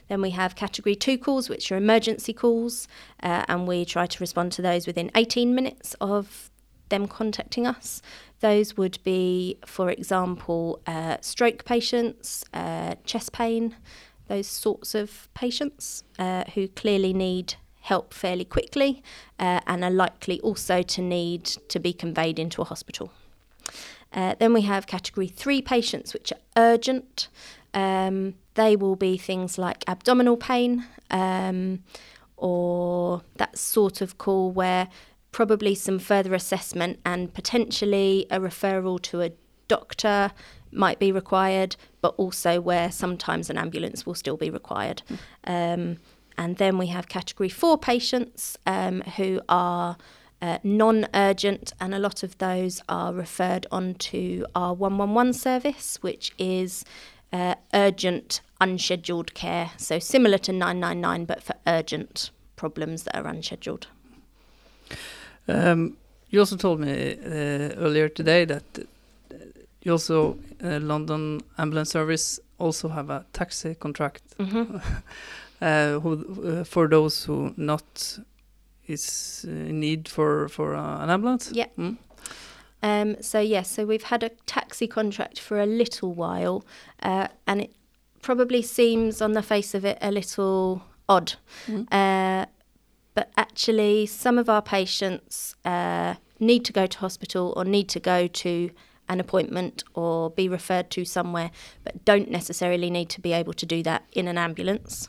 Then 0.08 0.23
we 0.23 0.30
have 0.30 0.54
category 0.54 0.94
two 0.94 1.18
calls, 1.18 1.49
which 1.49 1.70
are 1.70 1.76
emergency 1.76 2.32
calls, 2.32 2.88
uh, 3.23 3.44
and 3.49 3.68
we 3.68 3.85
try 3.85 4.06
to 4.06 4.20
respond 4.20 4.52
to 4.52 4.62
those 4.62 4.87
within 4.87 5.11
18 5.14 5.54
minutes 5.54 5.94
of 6.00 6.50
them 6.88 7.07
contacting 7.07 7.66
us. 7.66 8.02
Those 8.40 8.76
would 8.76 8.99
be, 9.04 9.59
for 9.66 9.90
example, 9.90 10.80
uh, 10.87 11.18
stroke 11.21 11.64
patients, 11.64 12.45
uh, 12.54 12.95
chest 13.04 13.33
pain, 13.33 13.75
those 14.28 14.47
sorts 14.47 14.95
of 14.95 15.28
patients 15.35 16.04
uh, 16.18 16.45
who 16.54 16.68
clearly 16.68 17.12
need 17.12 17.54
help 17.80 18.12
fairly 18.12 18.45
quickly 18.45 19.02
uh, 19.38 19.61
and 19.66 19.83
are 19.83 19.90
likely 19.90 20.40
also 20.40 20.83
to 20.83 21.00
need 21.00 21.45
to 21.45 21.78
be 21.80 21.92
conveyed 21.92 22.38
into 22.38 22.61
a 22.61 22.64
hospital. 22.64 23.11
Uh, 24.12 24.35
then 24.38 24.52
we 24.52 24.62
have 24.62 24.87
category 24.87 25.26
three 25.28 25.61
patients, 25.62 26.14
which 26.14 26.33
are 26.33 26.38
urgent. 26.57 27.28
Um, 27.75 28.35
they 28.54 28.76
will 28.76 28.97
be 28.97 29.16
things 29.16 29.59
like 29.59 29.85
abdominal 29.87 30.37
pain 30.37 30.85
um, 31.11 31.83
or 32.37 33.23
that 33.37 33.59
sort 33.59 34.00
of 34.00 34.18
call 34.18 34.50
where 34.50 34.88
probably 35.32 35.75
some 35.75 35.99
further 35.99 36.35
assessment 36.35 36.99
and 37.04 37.32
potentially 37.32 38.26
a 38.30 38.38
referral 38.40 39.00
to 39.02 39.20
a 39.20 39.32
doctor 39.68 40.32
might 40.73 40.99
be 40.99 41.12
required, 41.12 41.76
but 42.00 42.14
also 42.16 42.61
where 42.61 42.90
sometimes 42.90 43.50
an 43.50 43.58
ambulance 43.58 44.04
will 44.04 44.14
still 44.14 44.37
be 44.37 44.50
required. 44.50 45.02
Um, 45.44 45.99
and 46.37 46.56
then 46.56 46.78
we 46.78 46.87
have 46.87 47.08
category 47.08 47.49
four 47.49 47.78
patients 47.78 48.56
um, 48.66 49.00
who 49.16 49.40
are 49.49 49.97
uh, 50.40 50.58
non 50.62 51.06
urgent, 51.14 51.73
and 51.80 51.94
a 51.94 51.99
lot 51.99 52.23
of 52.23 52.38
those 52.38 52.80
are 52.88 53.12
referred 53.12 53.66
onto 53.73 54.44
our 54.54 54.73
111 54.73 55.32
service, 55.32 55.99
which 56.00 56.32
is 56.38 56.85
uh, 57.32 57.56
urgent, 57.75 58.40
unscheduled 58.61 59.35
care. 59.35 59.73
So 59.76 59.99
similar 59.99 60.38
to 60.38 60.52
999, 60.52 61.25
but 61.25 61.42
for 61.42 61.54
urgent 61.66 62.30
problems 62.54 63.02
that 63.04 63.16
are 63.16 63.26
unscheduled. 63.26 63.88
Um, 65.49 65.97
you 66.31 66.40
also 66.40 66.57
told 66.57 66.81
me 66.81 67.17
uh, 67.25 67.75
earlier 67.78 68.09
today 68.09 68.45
that 68.45 68.64
uh, 68.78 69.37
you 69.83 69.93
also 69.93 70.38
uh, 70.62 70.78
London 70.81 71.40
Ambulance 71.57 71.90
Service 71.90 72.40
also 72.59 72.88
have 72.88 73.11
a 73.11 73.25
taxi 73.33 73.75
contract 73.75 74.23
hmm 74.38 74.76
uh, 75.61 76.00
who, 76.00 76.64
for 76.64 76.88
those 76.88 77.25
who 77.25 77.55
not 77.57 78.19
is 78.87 79.45
in 79.49 79.81
need 79.81 80.09
for 80.09 80.49
for 80.49 80.75
an 80.75 81.11
ambulance. 81.11 81.50
Yeah. 81.52 81.67
Mm. 81.78 81.97
Um, 82.83 83.17
so 83.21 83.40
yes, 83.40 83.71
so 83.71 83.85
we've 83.85 84.05
had 84.05 84.23
a 84.23 84.31
taxi 84.47 84.87
contract 84.87 85.40
for 85.40 85.61
a 85.61 85.67
little 85.67 86.12
while, 86.12 86.64
uh, 87.02 87.28
and 87.47 87.61
it 87.62 87.73
probably 88.23 88.62
seems 88.62 89.21
on 89.21 89.33
the 89.33 89.43
face 89.43 89.75
of 89.75 89.85
it 89.85 89.99
a 90.00 90.11
little 90.11 90.83
odd. 91.09 91.35
Mm. 91.67 91.87
Uh, 91.90 92.47
but 93.18 93.32
actually, 93.37 94.06
some 94.06 94.38
of 94.38 94.48
our 94.48 94.62
patients 94.62 95.56
uh, 95.64 96.14
need 96.38 96.64
to 96.66 96.72
go 96.72 96.87
to 96.87 96.98
hospital 96.98 97.52
or 97.56 97.64
need 97.64 97.88
to 97.88 97.98
go 97.98 98.28
to 98.28 98.70
an 99.08 99.18
appointment 99.18 99.82
or 99.94 100.30
be 100.30 100.48
referred 100.48 100.88
to 100.90 101.04
somewhere, 101.04 101.50
but 101.82 102.04
don't 102.04 102.30
necessarily 102.30 102.90
need 102.90 103.08
to 103.08 103.20
be 103.20 103.32
able 103.32 103.54
to 103.54 103.66
do 103.66 103.82
that 103.82 104.04
in 104.12 104.28
an 104.28 104.38
ambulance. 104.38 105.08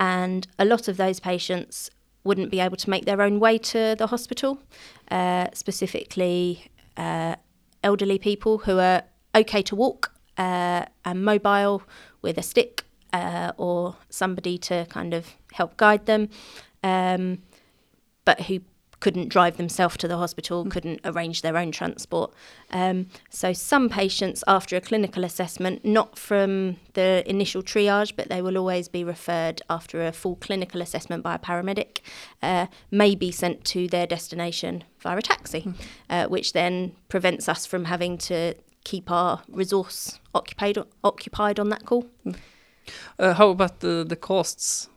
And 0.00 0.48
a 0.58 0.64
lot 0.64 0.88
of 0.88 0.96
those 0.96 1.20
patients 1.20 1.88
wouldn't 2.24 2.50
be 2.50 2.58
able 2.58 2.76
to 2.78 2.90
make 2.90 3.04
their 3.04 3.22
own 3.22 3.38
way 3.38 3.58
to 3.58 3.94
the 3.96 4.08
hospital, 4.08 4.58
uh, 5.12 5.50
specifically 5.52 6.66
uh, 6.96 7.36
elderly 7.84 8.18
people 8.18 8.58
who 8.58 8.80
are 8.80 9.04
okay 9.36 9.62
to 9.62 9.76
walk 9.76 10.12
uh, 10.36 10.84
and 11.04 11.24
mobile 11.24 11.84
with 12.22 12.38
a 12.38 12.42
stick 12.42 12.84
uh, 13.12 13.52
or 13.56 13.96
somebody 14.08 14.58
to 14.58 14.86
kind 14.88 15.14
of 15.14 15.26
help 15.52 15.76
guide 15.76 16.06
them, 16.06 16.28
um, 16.82 17.38
but 18.24 18.42
who 18.42 18.60
couldn't 19.00 19.28
drive 19.28 19.56
themselves 19.56 19.96
to 19.96 20.06
the 20.06 20.18
hospital, 20.18 20.64
couldn't 20.66 21.00
arrange 21.04 21.42
their 21.42 21.56
own 21.56 21.72
transport. 21.72 22.32
Um, 22.70 23.06
so 23.30 23.52
some 23.52 23.88
patients, 23.88 24.44
after 24.46 24.76
a 24.76 24.80
clinical 24.80 25.24
assessment, 25.24 25.84
not 25.84 26.18
from 26.18 26.76
the 26.92 27.24
initial 27.28 27.62
triage, 27.62 28.12
but 28.14 28.28
they 28.28 28.42
will 28.42 28.58
always 28.58 28.88
be 28.88 29.02
referred 29.02 29.62
after 29.68 30.06
a 30.06 30.12
full 30.12 30.36
clinical 30.36 30.82
assessment 30.82 31.22
by 31.22 31.34
a 31.34 31.38
paramedic, 31.38 32.00
uh, 32.42 32.66
may 32.90 33.14
be 33.14 33.32
sent 33.32 33.64
to 33.64 33.88
their 33.88 34.06
destination 34.06 34.84
via 35.00 35.16
a 35.16 35.22
taxi, 35.22 35.72
uh, 36.10 36.26
which 36.26 36.52
then 36.52 36.92
prevents 37.08 37.48
us 37.48 37.64
from 37.64 37.86
having 37.86 38.18
to 38.18 38.54
keep 38.84 39.10
our 39.10 39.42
resource 39.48 40.20
occupied 40.34 40.78
occupied 41.04 41.58
on 41.58 41.68
that 41.70 41.84
call. 41.84 42.06
Uh, 43.18 43.34
how 43.34 43.50
about 43.50 43.80
the 43.80 44.04
the 44.08 44.16
costs? 44.16 44.88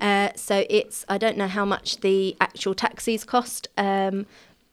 Uh, 0.00 0.30
so 0.36 0.64
it's 0.70 1.04
I 1.08 1.18
don't 1.18 1.36
know 1.36 1.48
how 1.48 1.64
much 1.64 2.00
the 2.00 2.36
actual 2.40 2.74
taxis 2.74 3.24
cost, 3.24 3.68
um, 3.76 4.26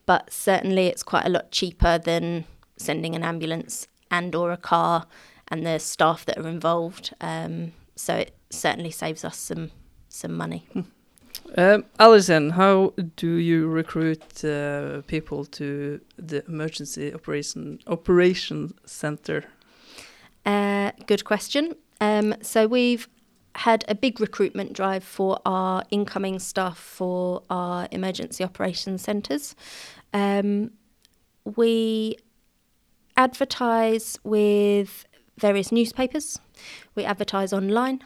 but 0.05 0.31
certainly 0.31 0.88
it's 0.88 1.03
quite 1.03 1.25
a 1.25 1.29
lot 1.29 1.51
cheaper 1.51 1.97
than 1.97 2.45
sending 2.77 3.15
an 3.15 3.24
ambulance 3.24 3.88
and 4.12 4.35
or 4.35 4.51
a 4.51 4.57
car 4.57 5.07
and 5.47 5.65
the 5.65 5.79
staff 5.79 6.25
that 6.25 6.38
are 6.38 6.47
involved. 6.47 7.13
Um, 7.21 7.74
so 7.95 8.15
it 8.15 8.35
certainly 8.50 8.91
saves 8.91 9.24
us 9.24 9.38
some 9.38 9.71
some 10.09 10.33
money. 10.33 10.67
Um, 11.57 11.85
Alison, 12.00 12.51
how 12.51 12.93
do 13.15 13.35
you 13.35 13.67
recruit 13.67 14.43
uh, 14.43 15.01
people 15.07 15.45
to 15.45 16.00
the 16.17 16.43
emergency 16.47 17.13
operation 17.13 17.79
operation 17.88 18.74
center? 18.85 19.45
Uh, 20.45 20.91
good 21.07 21.24
question. 21.24 21.75
Um, 22.05 22.35
so 22.41 22.67
we've 22.67 23.07
had 23.55 23.83
a 23.88 23.95
big 23.95 24.19
recruitment 24.19 24.74
drive 24.74 25.03
for 25.03 25.39
our 25.45 25.83
incoming 25.89 26.38
staff 26.39 26.77
for 26.77 27.41
our 27.50 27.88
emergency 27.91 28.43
operations 28.43 29.01
centres. 29.01 29.55
Um, 30.13 30.71
we 31.57 32.17
advertise 33.17 34.19
with 34.24 35.05
various 35.39 35.71
newspapers. 35.71 36.39
We 36.93 37.05
advertise 37.05 37.51
online. 37.53 37.97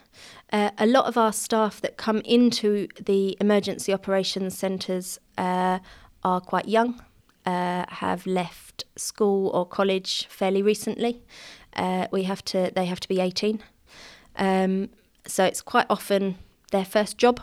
Uh, 0.53 0.71
a 0.77 0.85
lot 0.85 1.05
of 1.05 1.17
our 1.17 1.33
staff 1.33 1.81
that 1.81 1.97
come 1.97 2.21
into 2.37 2.87
the 3.11 3.37
emergency 3.41 3.91
operations 3.93 4.57
centres 4.57 5.19
uh, 5.37 5.79
are 6.23 6.41
quite 6.41 6.67
young, 6.67 7.01
uh, 7.45 7.83
have 7.89 8.25
left 8.25 8.85
school 8.95 9.49
or 9.49 9.65
college 9.65 10.25
fairly 10.27 10.61
recently. 10.61 11.21
Uh, 11.75 12.07
we 12.11 12.23
have 12.23 12.43
to; 12.45 12.71
they 12.75 12.85
have 12.85 12.99
to 13.01 13.09
be 13.09 13.19
eighteen. 13.19 13.61
Um, 14.39 14.89
so 15.27 15.43
it's 15.43 15.61
quite 15.61 15.85
often 15.89 16.37
their 16.71 16.85
first 16.85 17.19
job, 17.19 17.41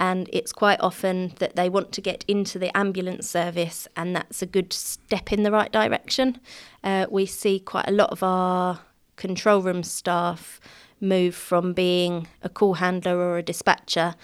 and 0.00 0.28
it's 0.32 0.52
quite 0.52 0.80
often 0.80 1.34
that 1.38 1.54
they 1.54 1.68
want 1.68 1.92
to 1.92 2.00
get 2.00 2.24
into 2.26 2.58
the 2.58 2.76
ambulance 2.76 3.30
service, 3.30 3.86
and 3.96 4.16
that's 4.16 4.42
a 4.42 4.46
good 4.46 4.72
step 4.72 5.32
in 5.32 5.44
the 5.44 5.52
right 5.52 5.70
direction. 5.70 6.40
Uh, 6.82 7.06
we 7.08 7.26
see 7.26 7.60
quite 7.60 7.86
a 7.86 7.92
lot 7.92 8.10
of 8.10 8.22
our 8.22 8.80
control 9.16 9.62
room 9.62 9.82
staff 9.82 10.60
move 11.00 11.34
from 11.34 11.72
being 11.72 12.26
a 12.42 12.48
call 12.48 12.74
handler 12.74 13.16
or 13.16 13.38
a 13.38 13.42
dispatcher, 13.42 14.14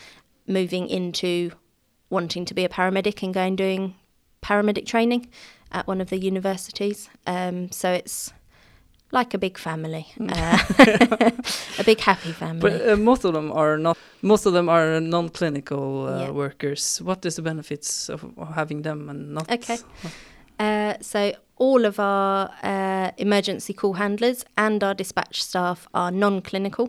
moving 0.46 0.88
into 0.88 1.52
wanting 2.10 2.44
to 2.44 2.54
be 2.54 2.64
a 2.64 2.68
paramedic 2.68 3.22
and 3.22 3.32
going 3.32 3.56
doing 3.56 3.94
paramedic 4.42 4.86
training 4.86 5.28
at 5.70 5.86
one 5.86 6.00
of 6.00 6.10
the 6.10 6.18
universities. 6.18 7.08
Um, 7.26 7.70
so 7.70 7.92
it's 7.92 8.32
like 9.12 9.34
a 9.34 9.38
big 9.38 9.58
family, 9.58 10.06
uh, 10.20 10.58
a 11.78 11.84
big 11.84 12.00
happy 12.00 12.32
family. 12.32 12.60
But 12.70 12.88
uh, 12.88 12.96
most 12.96 13.24
of 13.24 13.34
them 13.34 13.52
are 13.52 13.78
not. 13.78 13.96
Most 14.22 14.46
of 14.46 14.52
them 14.52 14.68
are 14.68 15.00
non-clinical 15.00 16.06
uh, 16.06 16.20
Yeah. 16.20 16.30
workers. 16.30 17.00
What 17.02 17.26
is 17.26 17.34
the 17.36 17.42
benefits 17.42 18.08
of 18.08 18.24
having 18.54 18.82
them 18.82 19.08
and 19.08 19.34
not? 19.34 19.50
Okay. 19.50 19.78
Uh, 20.58 20.94
so 21.00 21.32
all 21.56 21.84
of 21.84 21.98
our 21.98 22.50
uh, 22.62 23.10
emergency 23.16 23.72
call 23.74 23.94
handlers 23.94 24.44
and 24.56 24.82
our 24.84 24.94
dispatch 24.94 25.42
staff 25.42 25.88
are 25.92 26.10
non-clinical. 26.12 26.88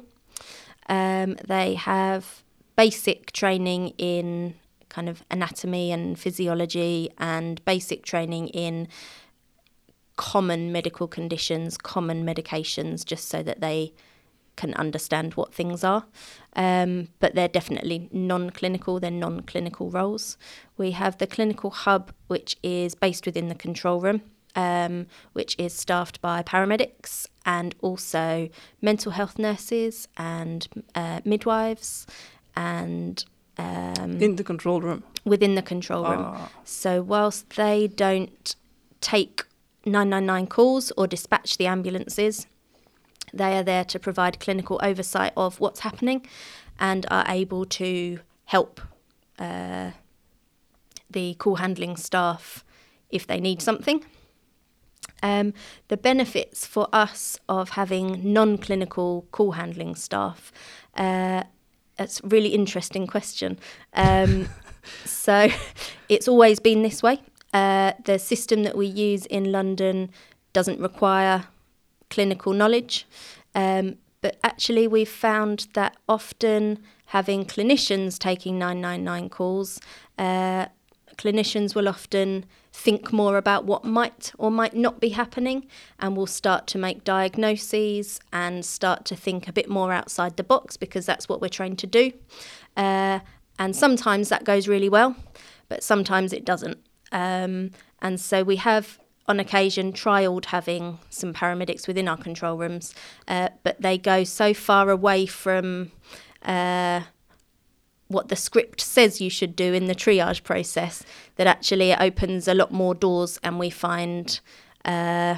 Um, 0.89 1.37
they 1.47 1.73
have 1.75 2.43
basic 2.75 3.31
training 3.31 3.93
in 3.97 4.53
kind 4.89 5.09
of 5.09 5.23
anatomy 5.31 5.91
and 5.91 6.19
physiology, 6.19 7.09
and 7.17 7.63
basic 7.65 8.05
training 8.05 8.49
in 8.49 8.87
common 10.15 10.71
medical 10.71 11.07
conditions, 11.07 11.77
common 11.77 12.25
medications, 12.25 13.05
just 13.05 13.27
so 13.29 13.41
that 13.43 13.61
they 13.61 13.93
can 14.55 14.73
understand 14.75 15.33
what 15.33 15.51
things 15.53 15.83
are. 15.83 16.05
Um, 16.55 17.07
but 17.19 17.33
they're 17.33 17.47
definitely 17.47 18.09
non 18.11 18.51
clinical, 18.51 18.99
they're 18.99 19.09
non 19.09 19.41
clinical 19.41 19.89
roles. 19.89 20.37
We 20.77 20.91
have 20.91 21.17
the 21.17 21.25
clinical 21.27 21.71
hub, 21.71 22.11
which 22.27 22.55
is 22.61 22.93
based 22.93 23.25
within 23.25 23.47
the 23.47 23.55
control 23.55 23.99
room, 23.99 24.21
um, 24.55 25.07
which 25.33 25.55
is 25.57 25.73
staffed 25.73 26.21
by 26.21 26.43
paramedics 26.43 27.25
and 27.45 27.73
also 27.81 28.49
mental 28.81 29.11
health 29.13 29.39
nurses 29.39 30.07
and 30.17 30.67
uh, 30.93 31.21
midwives 31.25 32.05
and 32.55 33.25
um, 33.57 34.21
In 34.21 34.35
the 34.35 34.43
control 34.43 34.79
room. 34.81 35.03
within 35.25 35.55
the 35.55 35.61
control 35.63 36.03
room. 36.03 36.21
Ah, 36.25 36.49
So 36.63 37.01
whilst 37.01 37.49
they 37.55 37.87
don't 37.87 38.55
take 39.01 39.45
999 39.85 40.47
calls 40.47 40.91
or 40.97 41.07
dispatch 41.07 41.57
the 41.57 41.67
ambulances, 41.67 42.47
they 43.33 43.57
are 43.57 43.63
there 43.63 43.83
to 43.85 43.99
provide 43.99 44.39
clinical 44.39 44.79
oversight 44.83 45.33
of 45.35 45.59
what's 45.59 45.81
happening 45.81 46.25
and 46.79 47.05
are 47.09 47.25
able 47.27 47.65
to 47.65 48.19
help 48.45 48.81
uh, 49.39 49.91
the 51.09 51.33
call 51.35 51.55
handling 51.55 51.95
staff 51.97 52.63
if 53.09 53.25
they 53.25 53.39
need 53.39 53.61
something. 53.61 54.03
Um, 55.21 55.53
the 55.87 55.97
benefits 55.97 56.65
for 56.65 56.87
us 56.91 57.39
of 57.47 57.69
having 57.71 58.33
non 58.33 58.57
clinical 58.57 59.25
call 59.31 59.53
handling 59.53 59.95
staff. 59.95 60.51
Uh, 60.95 61.43
that's 61.97 62.19
a 62.19 62.27
really 62.27 62.49
interesting 62.49 63.07
question. 63.07 63.57
Um, 63.93 64.49
so 65.05 65.49
it's 66.09 66.27
always 66.27 66.59
been 66.59 66.83
this 66.83 67.01
way. 67.01 67.21
Uh, 67.53 67.93
the 68.03 68.17
system 68.17 68.63
that 68.63 68.75
we 68.75 68.87
use 68.87 69.25
in 69.27 69.51
London 69.51 70.09
doesn't 70.53 70.79
require 70.79 71.45
clinical 72.09 72.53
knowledge. 72.53 73.05
Um, 73.55 73.97
but 74.21 74.37
actually, 74.43 74.87
we've 74.87 75.09
found 75.09 75.67
that 75.73 75.97
often 76.07 76.79
having 77.07 77.45
clinicians 77.45 78.17
taking 78.17 78.57
999 78.57 79.29
calls, 79.29 79.79
uh, 80.17 80.67
clinicians 81.17 81.75
will 81.75 81.87
often 81.87 82.45
think 82.71 83.13
more 83.13 83.37
about 83.37 83.65
what 83.65 83.85
might 83.85 84.31
or 84.37 84.49
might 84.49 84.75
not 84.75 84.99
be 84.99 85.09
happening 85.09 85.67
and 85.99 86.17
will 86.17 86.25
start 86.25 86.65
to 86.67 86.77
make 86.77 87.03
diagnoses 87.03 88.19
and 88.31 88.65
start 88.65 89.05
to 89.05 89.15
think 89.15 89.47
a 89.47 89.53
bit 89.53 89.69
more 89.69 89.93
outside 89.93 90.37
the 90.37 90.43
box 90.43 90.75
because 90.75 91.05
that's 91.05 91.29
what 91.29 91.39
we're 91.39 91.49
trained 91.49 91.77
to 91.77 91.87
do. 91.87 92.11
Uh, 92.75 93.19
and 93.59 93.75
sometimes 93.75 94.29
that 94.29 94.43
goes 94.43 94.67
really 94.67 94.89
well, 94.89 95.15
but 95.69 95.83
sometimes 95.83 96.33
it 96.33 96.43
doesn't. 96.43 96.79
Um, 97.13 97.71
and 98.01 98.19
so 98.19 98.43
we 98.43 98.57
have 98.57 98.99
on 99.27 99.39
occasion 99.39 99.93
trialled 99.93 100.45
having 100.45 100.99
some 101.09 101.33
paramedics 101.33 101.87
within 101.87 102.09
our 102.09 102.17
control 102.17 102.57
rooms, 102.57 102.93
uh, 103.29 103.49
but 103.63 103.81
they 103.81 103.97
go 103.97 104.25
so 104.25 104.53
far 104.53 104.89
away 104.89 105.25
from 105.25 105.91
uh, 106.41 107.01
what 108.09 108.27
the 108.27 108.35
script 108.35 108.81
says 108.81 109.21
you 109.21 109.29
should 109.29 109.55
do 109.55 109.73
in 109.73 109.85
the 109.85 109.95
triage 109.95 110.43
process 110.43 111.05
that 111.37 111.47
actually 111.47 111.91
it 111.91 112.01
opens 112.01 112.47
a 112.49 112.53
lot 112.53 112.71
more 112.71 112.93
doors, 112.93 113.39
and 113.43 113.59
we 113.59 113.69
find. 113.69 114.41
Uh, 114.83 115.37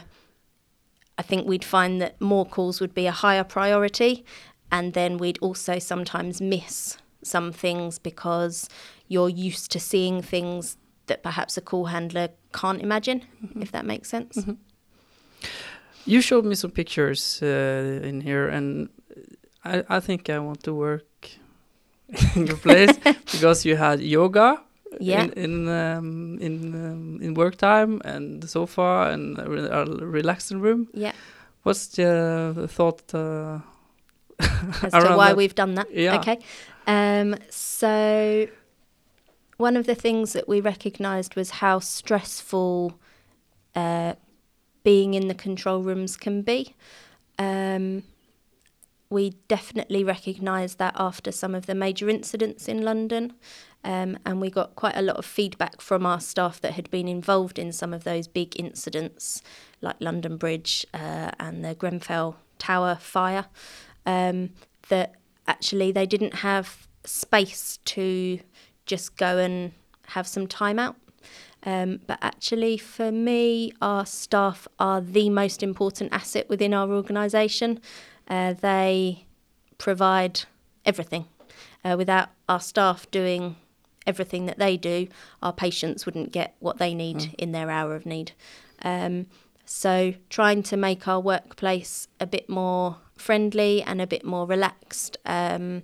I 1.17 1.22
think 1.22 1.48
we'd 1.48 1.63
find 1.63 2.01
that 2.01 2.20
more 2.20 2.46
calls 2.46 2.82
would 2.82 2.94
be 2.94 3.05
a 3.05 3.12
higher 3.12 3.46
priority, 3.46 4.25
and 4.72 4.94
then 4.94 5.17
we'd 5.17 5.38
also 5.39 5.79
sometimes 5.79 6.41
miss 6.41 6.98
some 7.24 7.53
things 7.53 8.00
because 8.00 8.67
you're 9.08 9.29
used 9.29 9.72
to 9.72 9.79
seeing 9.79 10.22
things 10.22 10.75
that 11.08 11.24
perhaps 11.24 11.58
a 11.58 11.62
call 11.62 11.86
handler 11.86 12.30
can't 12.54 12.82
imagine, 12.82 13.22
Mm-hmm. 13.44 13.62
if 13.62 13.72
that 13.72 13.86
makes 13.86 14.10
sense. 14.10 14.46
You 16.06 16.22
showed 16.22 16.46
me 16.46 16.56
some 16.56 16.72
pictures 16.72 17.40
uh, 17.42 18.08
in 18.08 18.22
here, 18.22 18.48
and 18.48 18.90
I, 19.64 19.84
I 19.90 20.00
think 20.00 20.30
I 20.30 20.40
want 20.40 20.64
to 20.64 20.74
work 20.74 21.30
in 22.36 22.48
your 22.48 22.58
place 22.58 22.98
because 23.32 23.66
you 23.66 23.76
had 23.78 24.00
yoga 24.00 24.58
Yeah. 25.02 25.24
in 25.24 25.32
in 25.34 25.68
um, 25.68 26.38
in 26.40 26.74
um, 26.76 27.20
in 27.22 27.34
work 27.34 27.56
time 27.58 28.02
and 28.06 28.42
the 28.42 28.48
sofa 28.48 29.10
and 29.14 29.38
a, 29.40 29.44
re- 29.50 30.08
relaxing 30.20 30.62
room. 30.62 30.88
Yeah. 30.94 31.12
What's 31.64 31.88
the 31.88 32.68
thought? 32.68 33.14
Uh, 33.14 33.60
as 34.84 34.92
to 35.04 35.16
why 35.18 35.28
that? 35.30 35.38
we've 35.38 35.56
done 35.56 35.76
that. 35.76 35.88
Yeah. 35.92 36.20
Okay. 36.20 36.38
Um, 36.88 37.36
so, 37.50 38.48
one 39.58 39.78
of 39.78 39.86
the 39.86 39.96
things 39.96 40.34
that 40.34 40.48
we 40.48 40.60
recognised 40.60 41.36
was 41.36 41.50
how 41.52 41.80
stressful 41.80 43.00
uh, 43.76 44.14
being 44.84 45.14
in 45.14 45.28
the 45.28 45.34
control 45.34 45.82
rooms 45.82 46.18
can 46.18 46.42
be. 46.42 46.76
Um, 47.40 48.04
we 49.10 49.32
definitely 49.48 50.04
recognised 50.04 50.78
that 50.80 50.94
after 50.98 51.32
some 51.32 51.56
of 51.56 51.68
the 51.68 51.76
major 51.76 52.10
incidents 52.10 52.68
in 52.68 52.84
London, 52.84 53.34
um, 53.84 54.18
and 54.26 54.42
we 54.42 54.50
got 54.50 54.76
quite 54.76 54.98
a 54.98 55.02
lot 55.02 55.18
of 55.18 55.26
feedback 55.26 55.80
from 55.80 56.06
our 56.06 56.20
staff 56.20 56.60
that 56.62 56.74
had 56.74 56.90
been 56.90 57.08
involved 57.08 57.60
in 57.60 57.72
some 57.72 57.94
of 57.94 58.04
those 58.04 58.28
big 58.28 58.60
incidents, 58.60 59.42
like 59.82 59.96
London 60.00 60.38
Bridge 60.38 60.86
uh, 60.94 61.32
and 61.40 61.64
the 61.64 61.76
Grenfell 61.76 62.38
Tower 62.58 62.96
fire 62.96 63.46
um, 64.06 64.50
that 64.90 65.16
actually 65.48 65.92
they 65.92 66.06
didn't 66.06 66.36
have 66.36 66.88
space 67.06 67.78
to 67.86 68.40
just 68.86 69.18
go 69.18 69.38
and 69.38 69.72
have 70.08 70.27
some 70.27 70.48
time 70.48 70.80
out. 70.80 70.96
Um, 71.63 72.00
but 72.06 72.20
actually, 72.22 72.77
for 72.77 73.12
me, 73.12 73.74
our 73.82 74.06
staff 74.06 74.68
are 74.80 75.01
the 75.01 75.30
most 75.30 75.63
important 75.63 76.13
asset 76.13 76.48
within 76.48 76.74
our 76.74 76.92
organisation. 76.92 77.80
Uh, 78.27 78.54
they 78.54 79.25
provide 79.77 80.42
everything. 80.86 81.25
Uh, 81.84 81.96
without 81.98 82.30
our 82.48 82.60
staff 82.60 83.10
doing 83.12 83.56
everything 84.06 84.46
that 84.46 84.60
they 84.60 84.77
do, 84.77 85.08
our 85.42 85.54
patients 85.54 86.06
wouldn't 86.06 86.32
get 86.32 86.56
what 86.60 86.77
they 86.77 86.94
need 86.94 87.34
in 87.38 87.51
their 87.51 87.70
hour 87.72 87.96
of 87.96 88.06
need. 88.06 88.32
Um, 88.84 89.27
so, 89.65 90.13
trying 90.30 90.62
to 90.63 90.77
make 90.77 91.08
our 91.08 91.20
workplace 91.20 92.08
a 92.20 92.27
bit 92.27 92.48
more 92.48 92.98
friendly 93.18 93.82
and 93.82 94.00
a 94.00 94.08
bit 94.08 94.24
more 94.24 94.46
relaxed 94.46 95.18
um, 95.25 95.84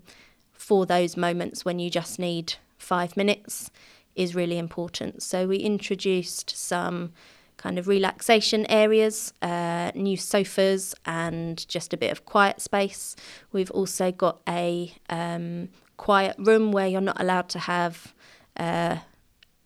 for 0.54 0.86
those 0.86 1.18
moments 1.18 1.66
when 1.66 1.80
you 1.80 1.90
just 1.90 2.20
need 2.20 2.56
five 2.82 3.16
minutes 3.16 3.72
is 4.16 4.36
really 4.36 4.58
important. 4.58 5.24
So, 5.24 5.48
we 5.48 5.58
introduced 5.58 6.50
some 6.56 7.14
kind 7.62 7.78
of 7.78 7.88
relaxation 7.88 8.66
areas, 8.70 9.34
uh, 9.42 9.92
new 9.94 10.18
sofas, 10.18 10.96
and 11.06 11.68
just 11.68 11.94
a 11.94 11.98
bit 11.98 12.12
of 12.12 12.26
quiet 12.26 12.60
space. 12.60 13.16
We've 13.52 13.72
also 13.72 14.12
got 14.12 14.42
a 14.50 14.94
um, 15.10 15.70
quiet 15.98 16.36
room 16.40 16.72
where 16.72 16.88
you're 16.88 17.02
not 17.02 17.22
allowed 17.22 17.50
to 17.50 17.60
have 17.60 18.16
uh, 18.58 18.98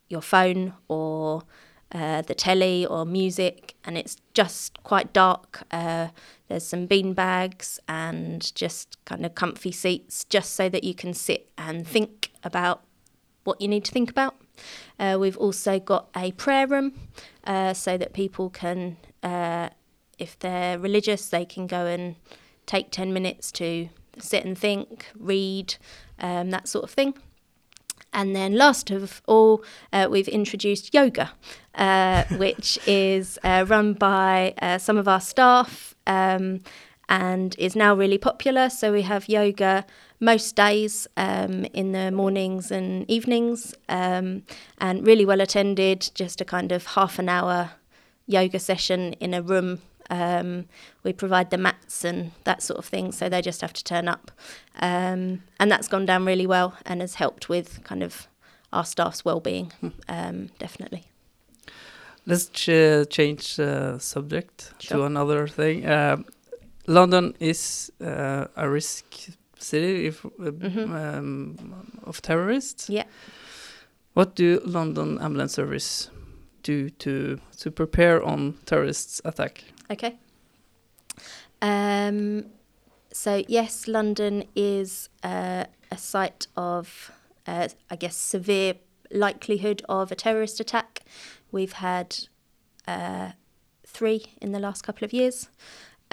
your 0.09 0.21
phone 0.21 0.73
or 0.89 1.43
uh, 1.93 2.21
the 2.23 2.35
telly 2.35 2.85
or 2.85 3.05
music, 3.05 3.75
and 3.85 3.97
it's 3.97 4.17
just 4.33 4.83
quite 4.83 5.13
dark. 5.13 5.63
Uh, 5.71 6.09
there's 6.49 6.65
some 6.65 6.87
bean 6.87 7.13
bags 7.13 7.79
and 7.87 8.53
just 8.55 8.97
kind 9.05 9.25
of 9.25 9.35
comfy 9.35 9.71
seats, 9.71 10.25
just 10.25 10.53
so 10.53 10.67
that 10.67 10.83
you 10.83 10.93
can 10.93 11.13
sit 11.13 11.49
and 11.57 11.87
think 11.87 12.31
about 12.43 12.83
what 13.45 13.61
you 13.61 13.67
need 13.69 13.85
to 13.85 13.91
think 13.91 14.09
about. 14.09 14.35
Uh, 14.99 15.17
we've 15.19 15.37
also 15.37 15.79
got 15.79 16.09
a 16.15 16.31
prayer 16.33 16.67
room 16.67 16.93
uh, 17.45 17.73
so 17.73 17.97
that 17.97 18.13
people 18.13 18.49
can, 18.49 18.97
uh, 19.23 19.69
if 20.19 20.37
they're 20.39 20.77
religious, 20.77 21.29
they 21.29 21.45
can 21.45 21.67
go 21.67 21.85
and 21.85 22.15
take 22.65 22.91
10 22.91 23.13
minutes 23.13 23.51
to 23.53 23.89
sit 24.17 24.43
and 24.45 24.57
think, 24.57 25.07
read, 25.17 25.75
um, 26.19 26.49
that 26.49 26.67
sort 26.67 26.83
of 26.83 26.91
thing. 26.91 27.13
And 28.13 28.33
then, 28.33 28.55
last 28.55 28.91
of 28.91 29.21
all, 29.27 29.61
uh, 29.91 30.07
we've 30.09 30.29
introduced 30.29 30.93
yoga, 30.93 31.33
uh, 31.75 32.23
which 32.37 32.79
is 32.87 33.37
uh, 33.43 33.65
run 33.67 33.93
by 33.93 34.53
some 34.79 34.97
of 34.97 35.07
our 35.07 35.19
staff 35.19 35.95
um, 36.07 36.61
and 37.09 37.55
is 37.59 37.75
now 37.75 37.93
really 37.93 38.17
popular. 38.17 38.69
So, 38.69 38.93
we 38.93 39.01
have 39.01 39.27
yoga 39.27 39.85
most 40.19 40.55
days 40.55 41.07
um, 41.17 41.65
in 41.73 41.91
the 41.91 42.11
mornings 42.11 42.71
and 42.71 43.09
evenings, 43.09 43.75
um, 43.89 44.43
and 44.77 45.05
really 45.05 45.25
well 45.25 45.41
attended, 45.41 46.09
just 46.15 46.41
a 46.41 46.45
kind 46.45 46.71
of 46.71 46.85
half 46.87 47.19
an 47.19 47.29
hour 47.29 47.71
yoga 48.27 48.59
session 48.59 49.13
in 49.13 49.33
a 49.33 49.41
room. 49.41 49.81
Um, 50.09 50.65
we 51.03 51.13
provide 51.13 51.49
the 51.49 51.57
mats 51.57 52.05
and 52.05 52.31
that 52.43 52.61
sort 52.61 52.77
of 52.79 52.85
thing, 52.85 53.11
so 53.11 53.27
they 53.27 53.41
just 53.41 53.61
have 53.61 53.73
to 53.73 53.83
turn 53.83 54.07
up. 54.07 54.31
Um, 54.79 55.43
and 55.59 55.71
that's 55.71 55.87
gone 55.87 56.05
down 56.05 56.25
really 56.25 56.47
well 56.47 56.75
and 56.85 57.01
has 57.01 57.15
helped 57.15 57.49
with 57.49 57.83
kind 57.83 58.03
of 58.03 58.27
our 58.71 58.85
staff's 58.85 59.25
well-being, 59.25 59.71
um, 60.07 60.49
definitely. 60.59 61.05
Let's 62.27 62.47
ch- 62.47 63.07
change 63.09 63.55
the 63.55 63.97
subject 63.99 64.73
to 64.89 65.03
another 65.03 65.47
thing. 65.47 65.85
Uh, 65.85 66.17
London 66.87 67.35
is 67.39 67.91
uh, 68.01 68.45
a 68.55 68.69
risk 68.69 69.05
city 69.65 70.07
if, 70.07 70.25
uh, 70.25 70.29
Mhm. 70.51 70.89
um, 71.17 71.55
of 72.03 72.21
terrorists. 72.21 72.89
Yeah. 72.89 73.05
What 74.13 74.35
do 74.35 74.61
London 74.65 75.17
Ambulance 75.19 75.53
Service 75.53 76.09
do 76.63 76.89
to 76.89 77.39
to 77.61 77.71
prepare 77.71 78.23
on 78.23 78.53
terrorists 78.65 79.21
attack? 79.25 79.63
Okay. 79.91 80.17
Um, 81.61 82.45
so 83.11 83.43
yes, 83.47 83.87
London 83.87 84.43
is 84.55 85.09
uh, 85.23 85.65
a 85.91 85.97
site 85.97 86.47
of, 86.55 87.11
uh, 87.47 87.67
I 87.89 87.95
guess, 87.95 88.15
severe 88.15 88.73
likelihood 89.11 89.81
of 89.87 90.11
a 90.11 90.15
terrorist 90.15 90.59
attack. 90.59 91.01
We've 91.51 91.73
had 91.73 92.17
uh, 92.87 93.31
three 93.87 94.25
in 94.41 94.51
the 94.51 94.59
last 94.59 94.83
couple 94.83 95.05
of 95.05 95.13
years. 95.13 95.49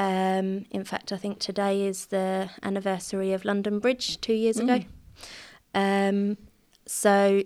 Um, 0.02 0.66
in 0.72 0.82
fact, 0.82 1.12
I 1.12 1.16
think 1.16 1.38
today 1.38 1.86
is 1.86 2.06
the 2.06 2.50
anniversary 2.64 3.32
of 3.32 3.44
London 3.44 3.78
Bridge 3.78 4.20
two 4.20 4.32
years 4.32 4.58
ago. 4.58 4.80
Um, 5.74 6.38
so 6.86 7.44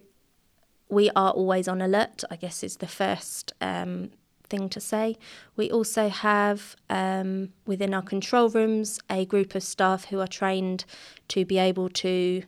we 0.89 1.11
are 1.11 1.33
always 1.33 1.69
on 1.69 1.83
alert, 1.83 2.25
I 2.31 2.37
guess 2.37 2.63
is 2.63 2.79
the 2.79 2.87
first 2.87 3.53
um, 3.61 4.11
thing 4.49 4.71
to 4.71 4.81
say. 4.81 5.17
We 5.55 5.71
also 5.71 6.09
have 6.09 6.77
um, 6.89 7.51
within 7.67 7.93
our 7.93 8.01
control 8.01 8.49
rooms 8.49 9.01
a 9.11 9.27
group 9.27 9.55
of 9.55 9.63
staff 9.63 10.07
who 10.07 10.21
are 10.21 10.27
trained 10.27 10.87
to 11.29 11.45
be 11.45 11.59
able 11.59 11.91
to 11.91 12.43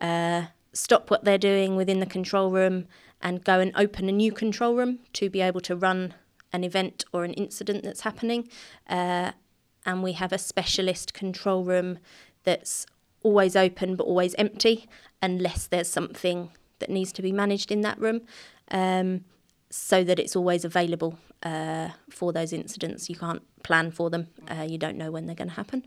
uh, 0.00 0.44
stop 0.72 1.10
what 1.10 1.24
they're 1.24 1.36
doing 1.52 1.76
within 1.76 2.00
the 2.00 2.06
control 2.06 2.50
room 2.50 2.86
and 3.20 3.44
go 3.44 3.60
and 3.60 3.72
open 3.76 4.08
a 4.08 4.12
new 4.12 4.32
control 4.32 4.74
room 4.74 5.00
to 5.12 5.28
be 5.28 5.42
able 5.42 5.60
to 5.60 5.76
run 5.76 6.14
an 6.50 6.64
event 6.64 7.04
or 7.12 7.24
an 7.24 7.34
incident 7.34 7.84
that's 7.84 8.00
happening. 8.00 8.48
Uh, 8.88 9.32
and 9.86 10.02
we 10.02 10.12
have 10.12 10.32
a 10.32 10.38
specialist 10.38 11.14
control 11.14 11.64
room 11.64 11.98
that's 12.44 12.86
always 13.22 13.54
open 13.54 13.96
but 13.96 14.04
always 14.04 14.34
empty 14.36 14.88
unless 15.22 15.66
there's 15.66 15.88
something 15.88 16.50
that 16.78 16.90
needs 16.90 17.12
to 17.12 17.22
be 17.22 17.32
managed 17.32 17.70
in 17.70 17.82
that 17.82 17.98
room 18.00 18.22
um, 18.70 19.24
so 19.70 20.02
that 20.02 20.18
it's 20.18 20.34
always 20.34 20.64
available 20.64 21.18
uh, 21.42 21.90
for 22.10 22.32
those 22.32 22.52
incidents. 22.52 23.08
You 23.08 23.16
can't 23.16 23.42
plan 23.62 23.90
for 23.90 24.10
them, 24.10 24.28
uh, 24.50 24.66
you 24.68 24.78
don't 24.78 24.96
know 24.96 25.10
when 25.10 25.26
they're 25.26 25.36
going 25.36 25.48
to 25.48 25.54
happen. 25.54 25.86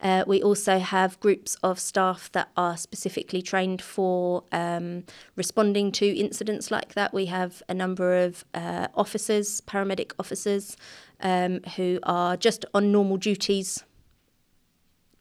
Uh, 0.00 0.24
we 0.26 0.42
also 0.42 0.78
have 0.78 1.20
groups 1.20 1.56
of 1.62 1.78
staff 1.78 2.30
that 2.32 2.48
are 2.56 2.76
specifically 2.76 3.42
trained 3.42 3.82
for 3.82 4.44
um, 4.52 5.04
responding 5.36 5.92
to 5.92 6.06
incidents 6.06 6.70
like 6.70 6.94
that. 6.94 7.12
We 7.12 7.26
have 7.26 7.62
a 7.68 7.74
number 7.74 8.16
of 8.16 8.44
uh, 8.54 8.88
officers, 8.94 9.60
paramedic 9.62 10.12
officers, 10.18 10.76
um, 11.20 11.60
who 11.76 11.98
are 12.02 12.36
just 12.36 12.64
on 12.74 12.92
normal 12.92 13.16
duties, 13.16 13.84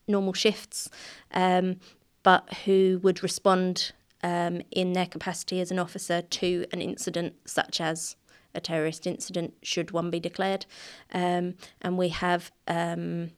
normal 0.07 0.33
shifts, 0.33 0.89
um, 1.31 1.77
but 2.23 2.53
who 2.65 2.99
would 3.03 3.23
respond 3.23 3.91
um, 4.23 4.61
in 4.71 4.93
their 4.93 5.05
capacity 5.05 5.61
as 5.61 5.71
an 5.71 5.79
officer 5.79 6.21
to 6.21 6.65
an 6.71 6.81
incident 6.81 7.35
such 7.45 7.79
as 7.79 8.15
a 8.53 8.59
terrorist 8.59 9.05
incident, 9.05 9.53
should 9.61 9.91
one 9.91 10.09
be 10.09 10.19
declared. 10.19 10.65
Um, 11.13 11.55
and 11.81 11.97
we 11.97 12.09
have 12.09 12.51
um, 12.67 13.31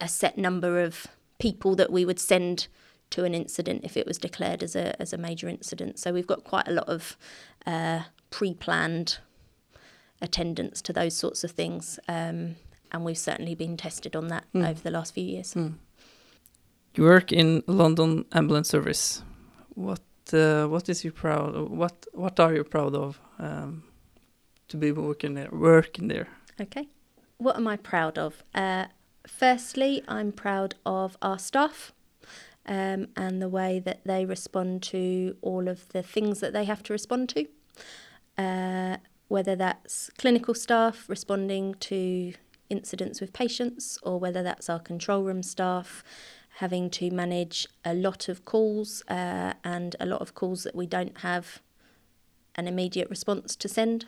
a 0.00 0.08
set 0.08 0.36
number 0.36 0.80
of 0.80 1.06
people 1.38 1.74
that 1.76 1.90
we 1.90 2.04
would 2.04 2.20
send 2.20 2.68
to 3.10 3.24
an 3.24 3.34
incident 3.34 3.84
if 3.84 3.96
it 3.96 4.06
was 4.06 4.18
declared 4.18 4.62
as 4.62 4.76
a 4.76 5.00
as 5.00 5.12
a 5.12 5.18
major 5.18 5.48
incident. 5.48 5.98
So 5.98 6.12
we've 6.12 6.26
got 6.26 6.44
quite 6.44 6.68
a 6.68 6.72
lot 6.72 6.88
of 6.88 7.16
uh, 7.66 8.00
pre-planned 8.30 9.18
attendance 10.20 10.82
to 10.82 10.92
those 10.92 11.14
sorts 11.14 11.44
of 11.44 11.52
things, 11.52 11.98
um, 12.08 12.56
and 12.90 13.04
we've 13.04 13.18
certainly 13.18 13.54
been 13.54 13.76
tested 13.76 14.16
on 14.16 14.28
that 14.28 14.44
over 14.54 14.80
the 14.80 14.90
last 14.90 15.14
few 15.14 15.24
years. 15.24 15.54
You 16.94 17.04
work 17.04 17.32
in 17.32 17.62
London 17.66 18.24
Ambulance 18.32 18.68
Service. 18.68 19.22
What 19.74 20.00
uh, 20.32 20.66
what 20.66 20.88
is 20.88 21.04
you 21.04 21.12
proud? 21.12 21.54
Of? 21.54 21.70
What 21.70 22.06
what 22.12 22.40
are 22.40 22.52
you 22.52 22.64
proud 22.64 22.94
of 22.94 23.20
um, 23.38 23.84
to 24.68 24.76
be 24.76 24.92
working 24.92 25.34
there? 25.34 25.48
Working 25.52 26.08
there. 26.08 26.28
Okay. 26.60 26.88
What 27.36 27.56
am 27.56 27.68
I 27.68 27.76
proud 27.76 28.18
of? 28.18 28.42
Uh, 28.54 28.86
firstly, 29.26 30.02
I'm 30.08 30.32
proud 30.32 30.74
of 30.84 31.16
our 31.22 31.38
staff. 31.38 31.92
Um, 32.66 33.08
and 33.16 33.40
the 33.40 33.48
way 33.48 33.80
that 33.80 34.00
they 34.04 34.26
respond 34.26 34.82
to 34.82 35.36
all 35.40 35.68
of 35.68 35.88
the 35.88 36.02
things 36.02 36.40
that 36.40 36.52
they 36.52 36.64
have 36.64 36.82
to 36.82 36.92
respond 36.92 37.30
to. 37.30 37.46
Uh, 38.36 38.98
whether 39.28 39.54
that's 39.54 40.10
clinical 40.18 40.54
staff 40.54 41.08
responding 41.08 41.74
to 41.74 42.32
incidents 42.68 43.20
with 43.20 43.32
patients, 43.32 43.98
or 44.02 44.18
whether 44.18 44.42
that's 44.42 44.68
our 44.68 44.80
control 44.80 45.22
room 45.22 45.42
staff 45.42 46.02
having 46.56 46.90
to 46.90 47.10
manage 47.10 47.68
a 47.84 47.94
lot 47.94 48.28
of 48.28 48.44
calls 48.44 49.02
uh, 49.08 49.52
and 49.62 49.94
a 50.00 50.06
lot 50.06 50.20
of 50.20 50.34
calls 50.34 50.64
that 50.64 50.74
we 50.74 50.86
don't 50.86 51.18
have 51.18 51.62
an 52.56 52.66
immediate 52.66 53.08
response 53.08 53.54
to 53.54 53.68
send. 53.68 54.06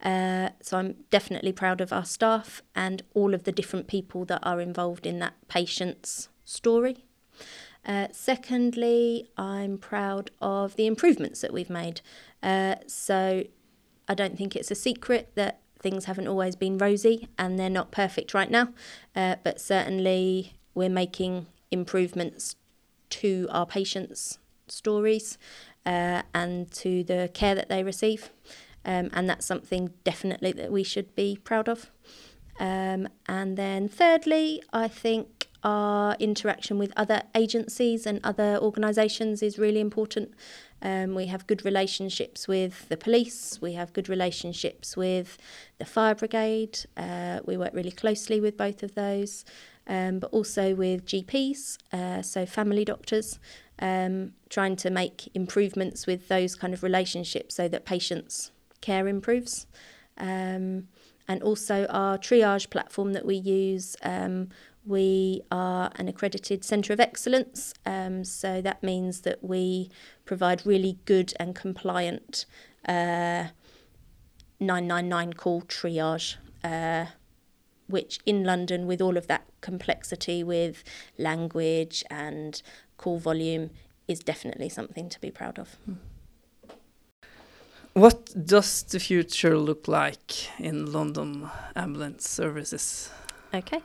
Uh, 0.00 0.50
so 0.62 0.78
I'm 0.78 0.94
definitely 1.10 1.52
proud 1.52 1.80
of 1.80 1.92
our 1.92 2.04
staff 2.04 2.62
and 2.74 3.02
all 3.14 3.34
of 3.34 3.42
the 3.42 3.50
different 3.50 3.88
people 3.88 4.24
that 4.26 4.40
are 4.44 4.60
involved 4.60 5.06
in 5.06 5.18
that 5.18 5.34
patient's 5.48 6.28
story. 6.44 7.04
Uh, 7.84 8.06
secondly, 8.12 9.28
I'm 9.36 9.76
proud 9.78 10.30
of 10.40 10.76
the 10.76 10.86
improvements 10.86 11.40
that 11.40 11.52
we've 11.52 11.70
made. 11.70 12.00
Uh, 12.42 12.76
so 12.86 13.44
I 14.08 14.14
don't 14.14 14.36
think 14.36 14.56
it's 14.56 14.70
a 14.70 14.74
secret 14.74 15.32
that 15.34 15.60
things 15.80 16.06
haven't 16.06 16.26
always 16.26 16.56
been 16.56 16.78
rosy 16.78 17.28
and 17.38 17.58
they're 17.58 17.70
not 17.70 17.90
perfect 17.90 18.34
right 18.34 18.50
now, 18.50 18.68
uh, 19.14 19.36
but 19.44 19.60
certainly 19.60 20.54
we're 20.74 20.88
making 20.88 21.46
improvements 21.70 22.56
to 23.10 23.46
our 23.50 23.66
patients' 23.66 24.38
stories 24.66 25.38
uh, 25.86 26.22
and 26.34 26.70
to 26.72 27.04
the 27.04 27.30
care 27.32 27.54
that 27.54 27.68
they 27.68 27.82
receive. 27.82 28.30
Um, 28.84 29.10
and 29.12 29.28
that's 29.28 29.46
something 29.46 29.90
definitely 30.04 30.52
that 30.52 30.72
we 30.72 30.82
should 30.82 31.14
be 31.14 31.38
proud 31.42 31.68
of. 31.68 31.90
Um, 32.58 33.08
and 33.26 33.56
then, 33.56 33.88
thirdly, 33.88 34.62
I 34.72 34.88
think 34.88 35.47
our 35.62 36.14
interaction 36.20 36.78
with 36.78 36.92
other 36.96 37.22
agencies 37.34 38.06
and 38.06 38.20
other 38.22 38.58
organisations 38.58 39.42
is 39.42 39.58
really 39.58 39.80
important. 39.80 40.32
Um, 40.80 41.14
we 41.14 41.26
have 41.26 41.46
good 41.46 41.64
relationships 41.64 42.46
with 42.46 42.88
the 42.88 42.96
police, 42.96 43.58
we 43.60 43.72
have 43.72 43.92
good 43.92 44.08
relationships 44.08 44.96
with 44.96 45.36
the 45.78 45.84
fire 45.84 46.14
brigade, 46.14 46.78
uh, 46.96 47.40
we 47.44 47.56
work 47.56 47.72
really 47.74 47.90
closely 47.90 48.40
with 48.40 48.56
both 48.56 48.84
of 48.84 48.94
those, 48.94 49.44
um, 49.88 50.20
but 50.20 50.30
also 50.30 50.76
with 50.76 51.04
GPs, 51.04 51.78
uh, 51.92 52.22
so 52.22 52.46
family 52.46 52.84
doctors, 52.84 53.40
um, 53.80 54.34
trying 54.50 54.76
to 54.76 54.90
make 54.90 55.28
improvements 55.34 56.06
with 56.06 56.28
those 56.28 56.54
kind 56.54 56.72
of 56.72 56.84
relationships 56.84 57.56
so 57.56 57.66
that 57.66 57.84
patients' 57.84 58.52
care 58.80 59.08
improves. 59.08 59.66
Um, 60.16 60.88
and 61.28 61.42
also 61.42 61.86
our 61.90 62.16
triage 62.16 62.70
platform 62.70 63.12
that 63.12 63.26
we 63.26 63.36
use 63.36 63.96
um, 64.02 64.48
we 64.88 65.42
are 65.50 65.92
an 65.96 66.08
accredited 66.08 66.64
centre 66.64 66.92
of 66.92 67.00
excellence, 67.00 67.74
um, 67.84 68.24
so 68.24 68.62
that 68.62 68.82
means 68.82 69.20
that 69.20 69.44
we 69.44 69.90
provide 70.24 70.64
really 70.64 70.98
good 71.04 71.34
and 71.38 71.54
compliant 71.54 72.46
uh, 72.88 73.48
999 74.60 75.34
call 75.34 75.62
triage, 75.62 76.36
uh, 76.64 77.06
which 77.86 78.18
in 78.24 78.44
London, 78.44 78.86
with 78.86 79.02
all 79.02 79.16
of 79.16 79.26
that 79.26 79.44
complexity 79.60 80.42
with 80.42 80.82
language 81.18 82.02
and 82.10 82.62
call 82.96 83.18
volume, 83.18 83.70
is 84.08 84.20
definitely 84.20 84.68
something 84.68 85.08
to 85.10 85.20
be 85.20 85.30
proud 85.30 85.58
of. 85.58 85.76
What 87.92 88.46
does 88.46 88.84
the 88.84 89.00
future 89.00 89.58
look 89.58 89.86
like 89.86 90.48
in 90.58 90.92
London 90.92 91.50
ambulance 91.76 92.28
services? 92.28 93.10
Okay. 93.52 93.80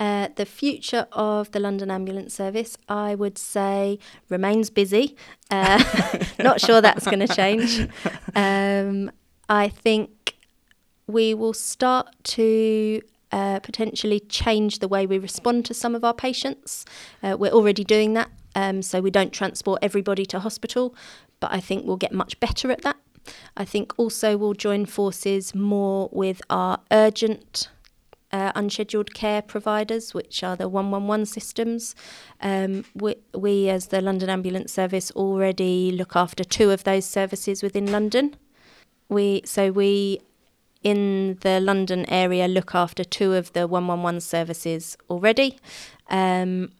Uh, 0.00 0.28
the 0.34 0.44
future 0.44 1.06
of 1.12 1.52
the 1.52 1.60
London 1.60 1.90
Ambulance 1.90 2.34
Service, 2.34 2.76
I 2.88 3.14
would 3.14 3.38
say, 3.38 3.98
remains 4.28 4.68
busy. 4.68 5.16
Uh, 5.50 5.82
not 6.38 6.60
sure 6.60 6.80
that's 6.80 7.04
going 7.04 7.26
to 7.26 7.28
change. 7.28 7.88
Um, 8.36 9.12
I 9.48 9.68
think 9.68 10.34
we 11.06 11.34
will 11.34 11.52
start 11.52 12.08
to 12.24 13.00
uh, 13.30 13.60
potentially 13.60 14.20
change 14.20 14.80
the 14.80 14.88
way 14.88 15.06
we 15.06 15.18
respond 15.18 15.64
to 15.66 15.74
some 15.74 15.94
of 15.94 16.04
our 16.04 16.14
patients. 16.14 16.84
Uh, 17.22 17.36
we're 17.38 17.52
already 17.52 17.84
doing 17.84 18.14
that, 18.14 18.30
um, 18.54 18.82
so 18.82 19.00
we 19.00 19.10
don't 19.10 19.32
transport 19.32 19.78
everybody 19.82 20.26
to 20.26 20.40
hospital, 20.40 20.94
but 21.38 21.52
I 21.52 21.60
think 21.60 21.86
we'll 21.86 21.96
get 21.96 22.12
much 22.12 22.40
better 22.40 22.70
at 22.72 22.82
that. 22.82 22.96
I 23.56 23.64
think 23.64 23.92
also 23.96 24.36
we'll 24.36 24.54
join 24.54 24.86
forces 24.86 25.54
more 25.54 26.08
with 26.12 26.42
our 26.50 26.80
urgent 26.90 27.68
uh, 28.34 28.50
unscheduled 28.56 29.14
care 29.14 29.40
providers, 29.40 30.12
which 30.12 30.42
are 30.42 30.56
the 30.56 30.68
111 30.68 31.26
systems. 31.26 31.94
Um, 32.40 32.84
we, 32.92 33.14
we, 33.32 33.68
as 33.68 33.86
the 33.86 34.00
London 34.00 34.28
Ambulance 34.28 34.72
Service, 34.72 35.12
already 35.12 35.92
look 35.92 36.16
after 36.16 36.42
two 36.42 36.72
of 36.72 36.82
those 36.82 37.04
services 37.04 37.62
within 37.62 37.92
London. 37.92 38.34
We 39.08 39.42
so 39.44 39.70
we 39.70 40.20
in 40.82 41.38
the 41.42 41.60
London 41.60 42.04
area 42.10 42.48
look 42.48 42.74
after 42.74 43.04
two 43.04 43.34
of 43.34 43.52
the 43.52 43.68
111 43.68 44.20
services 44.20 44.96
already. 45.08 45.56
Um, 46.10 46.72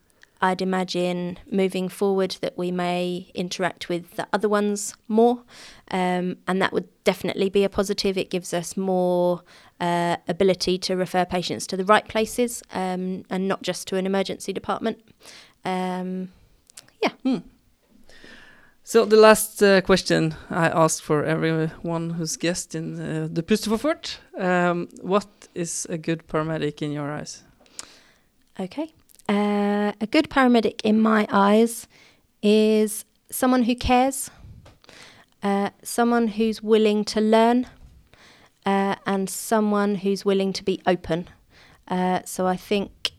I'd 0.44 0.60
imagine 0.60 1.38
moving 1.50 1.88
forward 1.88 2.36
that 2.42 2.58
we 2.58 2.70
may 2.70 3.30
interact 3.34 3.88
with 3.88 4.16
the 4.16 4.26
other 4.30 4.46
ones 4.46 4.94
more, 5.08 5.42
um, 5.90 6.36
and 6.46 6.60
that 6.60 6.70
would 6.70 6.86
definitely 7.02 7.48
be 7.48 7.64
a 7.64 7.70
positive. 7.70 8.18
It 8.18 8.28
gives 8.28 8.52
us 8.52 8.76
more 8.76 9.42
uh, 9.80 10.18
ability 10.28 10.76
to 10.80 10.96
refer 10.96 11.24
patients 11.24 11.66
to 11.68 11.78
the 11.78 11.84
right 11.86 12.06
places 12.06 12.62
um, 12.74 13.24
and 13.30 13.48
not 13.48 13.62
just 13.62 13.88
to 13.88 13.96
an 13.96 14.04
emergency 14.04 14.52
department. 14.52 14.98
Um, 15.64 16.28
yeah. 17.02 17.12
Hmm. 17.22 17.38
So 18.82 19.06
the 19.06 19.16
last 19.16 19.62
uh, 19.62 19.80
question 19.80 20.34
I 20.50 20.68
asked 20.68 21.00
for 21.00 21.24
everyone 21.24 22.10
who's 22.10 22.36
guest 22.36 22.74
in 22.74 23.00
uh, 23.00 23.28
the 23.32 23.42
Puste 23.42 23.64
for 23.64 23.78
Fort. 23.78 24.18
Um, 24.36 24.90
what 25.00 25.48
is 25.54 25.86
a 25.88 25.96
good 25.96 26.28
paramedic 26.28 26.82
in 26.82 26.92
your 26.92 27.10
eyes? 27.10 27.44
Okay. 28.60 28.92
Uh, 29.28 29.92
a 30.00 30.06
good 30.10 30.28
paramedic 30.28 30.80
in 30.84 31.00
my 31.00 31.26
eyes 31.30 31.88
is 32.42 33.04
someone 33.30 33.62
who 33.64 33.74
cares, 33.74 34.30
uh, 35.42 35.70
someone 35.82 36.28
who's 36.28 36.62
willing 36.62 37.04
to 37.04 37.20
learn, 37.20 37.66
uh, 38.66 38.96
and 39.06 39.28
someone 39.28 39.96
who's 39.96 40.24
willing 40.24 40.52
to 40.52 40.62
be 40.62 40.80
open. 40.86 41.28
Uh, 41.88 42.20
so 42.24 42.46
I 42.46 42.56
think 42.56 43.12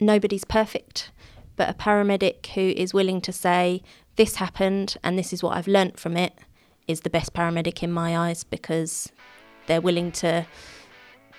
nobody's 0.00 0.44
perfect, 0.44 1.10
but 1.56 1.68
a 1.68 1.74
paramedic 1.74 2.46
who 2.48 2.72
is 2.76 2.92
willing 2.92 3.20
to 3.22 3.32
say, 3.32 3.82
This 4.16 4.36
happened 4.36 4.96
and 5.02 5.18
this 5.18 5.32
is 5.32 5.42
what 5.42 5.56
I've 5.56 5.68
learnt 5.68 5.98
from 5.98 6.16
it, 6.16 6.34
is 6.88 7.00
the 7.00 7.10
best 7.10 7.32
paramedic 7.32 7.82
in 7.82 7.92
my 7.92 8.16
eyes 8.16 8.44
because 8.44 9.10
they're 9.66 9.80
willing 9.80 10.12
to 10.12 10.46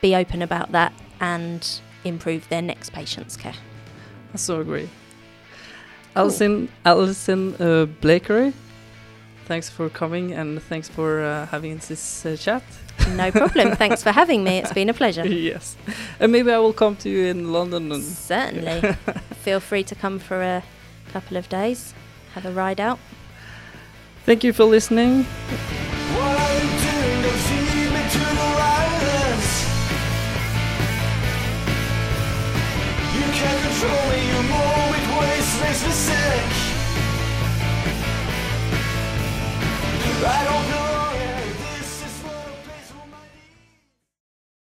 be 0.02 0.16
open 0.16 0.42
about 0.42 0.72
that 0.72 0.94
and 1.20 1.82
improve 2.04 2.48
their 2.50 2.62
next 2.62 2.92
patient's 2.92 3.38
care. 3.38 3.56
I 4.34 4.38
so 4.38 4.62
agree. 4.62 4.90
Alison, 6.16 6.70
Alison 6.86 7.56
uh, 7.56 7.86
Blakery, 8.02 8.54
thanks 9.46 9.70
for 9.70 9.90
coming 9.90 10.34
and 10.34 10.62
thanks 10.62 10.88
for 10.88 11.24
uh, 11.24 11.48
having 11.48 11.78
this 11.78 12.26
uh, 12.26 12.36
chat. 12.38 12.64
No 13.16 13.32
problem. 13.32 13.76
Thanks 13.76 14.04
for 14.04 14.12
having 14.12 14.44
me. 14.44 14.60
It's 14.60 14.74
been 14.74 14.90
a 14.90 14.94
pleasure. 14.94 15.26
yes. 15.50 15.76
And 16.20 16.32
maybe 16.32 16.52
I 16.52 16.60
will 16.60 16.74
come 16.74 16.96
to 16.98 17.10
you 17.10 17.26
in 17.26 17.52
London. 17.52 17.92
And 17.92 18.04
Certainly. 18.04 18.94
Feel 19.42 19.60
free 19.60 19.84
to 19.84 19.96
come 19.96 20.20
for 20.20 20.42
a 20.42 20.64
couple 21.12 21.38
of 21.38 21.50
days, 21.50 21.94
have 22.34 22.46
a 22.46 22.52
ride 22.52 22.80
out. 22.80 23.00
Thank 24.26 24.44
you 24.44 24.54
for 24.54 24.64
listening. 24.64 25.26
me 35.86 35.92
sick. 35.92 36.74
I 40.26 40.44
don't. 40.46 40.73